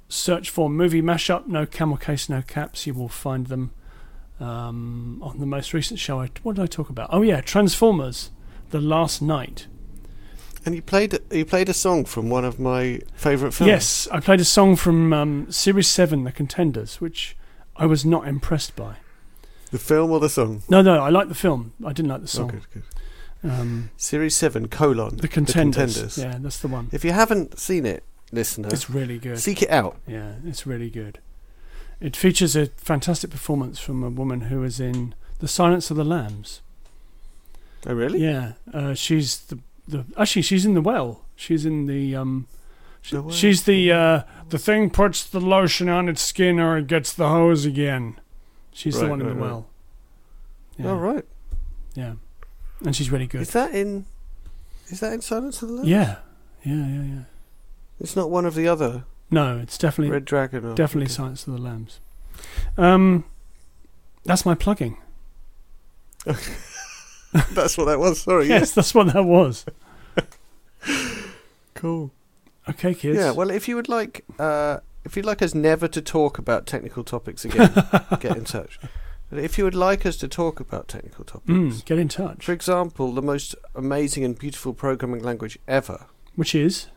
[0.07, 1.47] search for movie mashup.
[1.47, 2.85] No camel case, no caps.
[2.87, 3.71] You will find them
[4.39, 6.19] um, on the most recent show.
[6.21, 7.09] I, what did I talk about?
[7.11, 8.31] Oh yeah, Transformers:
[8.71, 9.67] The Last Knight.
[10.65, 13.67] And you played you played a song from one of my favourite films.
[13.69, 17.37] Yes, I played a song from um, Series 7, The Contenders, which
[17.77, 18.97] I was not impressed by.
[19.71, 20.63] The film or the song?
[20.67, 21.73] No, no, I liked the film.
[21.85, 22.47] I didn't like the Oh, song.
[22.47, 23.49] good, good.
[23.49, 25.95] um, Series seven colon the, contenders.
[25.95, 26.17] Contenders.
[26.17, 26.89] Yeah, that's the one.
[26.91, 29.39] If you haven't seen it, listener, It's really good.
[29.39, 29.97] seek it out.
[30.07, 31.19] Yeah, it's really good.
[32.01, 36.05] It features a fantastic performance from a woman who was in The Silence of the
[36.05, 36.61] Lambs.
[37.87, 38.19] Oh, really?
[38.19, 41.21] Yeah, uh, she's the the actually she's in the well.
[41.35, 42.47] She's in the um.
[43.01, 43.31] sh- The well.
[43.33, 47.29] She's the uh, the thing puts the lotion on its skin or it gets the
[47.29, 48.19] hose again.
[48.73, 49.49] She's the Right, one in right, the right.
[49.49, 49.65] well.
[50.77, 51.25] Yeah, Oh, right.
[51.95, 52.13] yeah,
[52.85, 53.41] and she's really good.
[53.41, 54.05] Is that in?
[54.87, 55.89] Is that in Silence of the Lambs?
[55.89, 56.17] Yeah,
[56.63, 57.21] yeah, yeah, yeah.
[57.99, 60.65] It's not one of the other No, it's definitely Red Dragon.
[60.65, 61.13] Or, definitely okay.
[61.13, 61.99] Silence of the Lambs.
[62.77, 63.25] Um,
[64.25, 64.97] that's my plugging.
[66.25, 68.21] That's what that was.
[68.21, 68.47] Sorry.
[68.47, 69.65] Yes, that's what that was.
[71.75, 72.11] Cool.
[72.67, 73.17] Okay, kids.
[73.17, 73.31] Yeah.
[73.31, 77.03] Well, if you would like, uh, if you'd like us never to talk about technical
[77.05, 77.71] topics again,
[78.19, 78.77] get in touch.
[79.31, 82.43] If you would like us to talk about technical topics, Mm, get in touch.
[82.45, 86.87] for example, the most amazing and beautiful programming language ever, Which is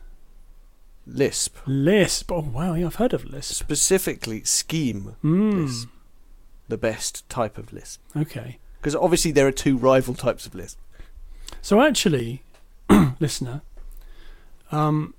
[1.05, 2.31] Lisp, Lisp.
[2.31, 3.53] Oh wow, yeah, I've heard of Lisp.
[3.53, 5.65] specifically Scheme, Mm.
[5.65, 5.89] Lisp.
[6.69, 8.01] the best type of Lisp.
[8.15, 8.57] Okay.
[8.79, 10.77] Because obviously there are two rival types of Lisp.
[11.61, 12.43] So actually,
[13.19, 13.61] listener,
[14.71, 15.13] um,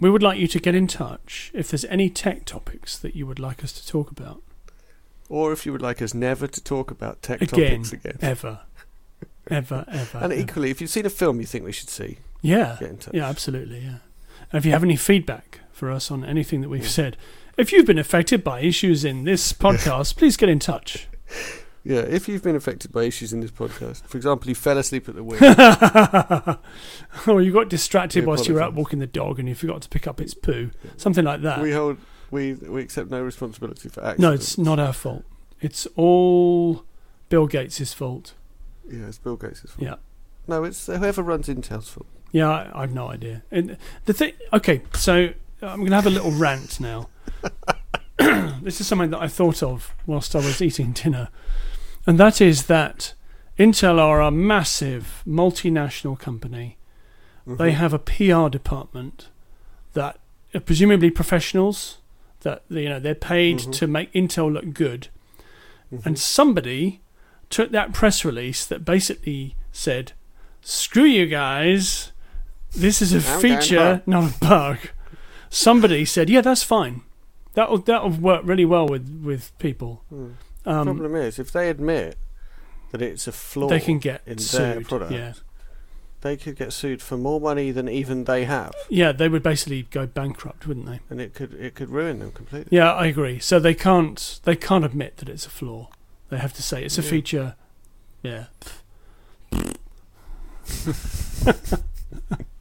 [0.00, 3.26] we would like you to get in touch if there's any tech topics that you
[3.26, 4.42] would like us to talk about.
[5.28, 7.82] Or if you would like us never to talk about tech Again.
[7.82, 8.18] topics again.
[8.22, 8.60] Ever.
[9.50, 10.18] ever, ever.
[10.18, 10.40] And ever.
[10.42, 12.76] equally, if you've seen a film you think we should see, Yeah.
[12.80, 13.14] get in touch.
[13.14, 13.96] Yeah, absolutely, yeah.
[14.52, 17.16] And if you have any feedback for us on anything that we've said,
[17.56, 21.08] if you've been affected by issues in this podcast, please get in touch.
[21.84, 25.08] Yeah, if you've been affected by issues in this podcast, for example, you fell asleep
[25.08, 25.38] at the wheel,
[27.34, 29.88] or you got distracted whilst you were out walking the dog and you forgot to
[29.88, 30.70] pick up its poo.
[30.98, 31.62] Something like that.
[31.62, 31.96] we hold,
[32.30, 34.20] we we accept no responsibility for accidents.
[34.20, 35.24] no, it's not our fault.
[35.62, 36.84] It's all
[37.30, 38.34] Bill Gates' fault.
[38.86, 39.80] Yeah, it's Bill Gates' fault.
[39.80, 39.94] Yeah.
[40.46, 42.08] No, it's whoever runs Intel's fault.
[42.32, 43.42] Yeah, I, I've no idea.
[43.50, 45.30] And the thing, okay, so
[45.62, 47.08] I'm going to have a little rant now.
[48.62, 51.28] this is something that I thought of whilst I was eating dinner,
[52.06, 53.14] and that is that
[53.58, 56.76] Intel are a massive multinational company.
[57.46, 57.74] They Mhm.
[57.74, 59.28] have a PR department
[59.94, 60.18] that
[60.54, 61.98] are presumably professionals
[62.40, 63.72] that you know they're paid Mhm.
[63.72, 65.08] to make Intel look good.
[65.92, 66.04] Mhm.
[66.06, 67.00] And somebody
[67.50, 70.12] took that press release that basically said,
[70.60, 72.12] "Screw you guys,
[72.72, 74.78] this is a I'm feature, not a bug."
[75.50, 77.02] Somebody said, "Yeah, that's fine.
[77.54, 80.30] That'll that'll work really well with with people." Hmm.
[80.66, 82.16] Um, Problem is, if they admit
[82.90, 84.88] that it's a flaw, they can get in their sued.
[84.88, 85.12] product.
[85.12, 85.32] Yeah,
[86.20, 89.84] they could get sued for more money than even they have, yeah, they would basically
[89.90, 91.00] go bankrupt, wouldn't they?
[91.08, 92.76] and it could it could ruin them completely.
[92.76, 93.38] Yeah, I agree.
[93.38, 95.88] So they can't they can't admit that it's a flaw.
[96.28, 97.08] They have to say it's a Yeah.
[97.10, 97.54] feature.
[98.22, 98.44] Yeah.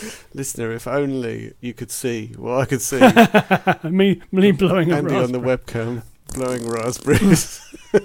[0.34, 3.00] Listener, if only you could see what I could see.
[3.88, 6.02] me, me blowing a Andy on the webcam
[6.34, 7.60] blowing raspberries.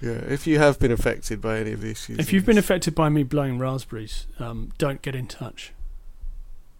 [0.00, 2.94] yeah, if you have been affected by any of the issues, If you've been affected
[2.94, 5.72] by me blowing raspberries, um, don't get in touch.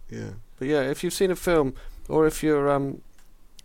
[0.09, 1.73] yeah, but yeah, if you've seen a film
[2.09, 3.01] or if you're um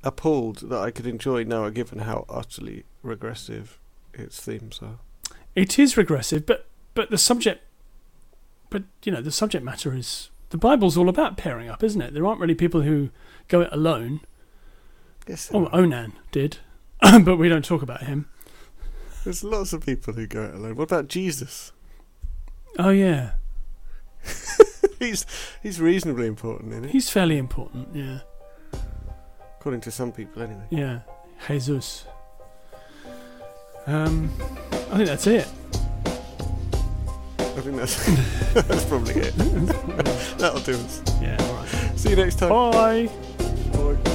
[0.04, 3.78] appalled that I could enjoy Noah, given how utterly regressive
[4.12, 4.98] its themes are.
[5.54, 7.64] It is regressive, but but the subject,
[8.72, 12.12] but you know the subject matter is the Bible's all about pairing up, isn't it?
[12.14, 13.10] There aren't really people who
[13.48, 14.20] go it alone.
[15.28, 15.68] Yes, Oh.
[15.72, 16.58] Onan did,
[17.00, 18.28] but we don't talk about him.
[19.24, 20.74] there's lots of people who go it alone.
[20.76, 21.72] What about Jesus?
[22.78, 23.32] Oh yeah,
[24.98, 25.26] he's
[25.62, 26.90] he's reasonably important, isn't he?
[26.90, 28.20] He's fairly important, yeah.
[29.60, 30.64] According to some people, anyway.
[30.70, 31.00] Yeah.
[31.46, 32.04] Jesus.
[33.86, 34.30] Um,
[34.90, 35.48] I think that's it.
[37.62, 39.34] I think that's probably it.
[39.34, 40.36] Mm.
[40.38, 41.00] That'll do us.
[41.20, 41.98] Yeah, alright.
[41.98, 42.50] See you next time.
[42.50, 44.11] Bye.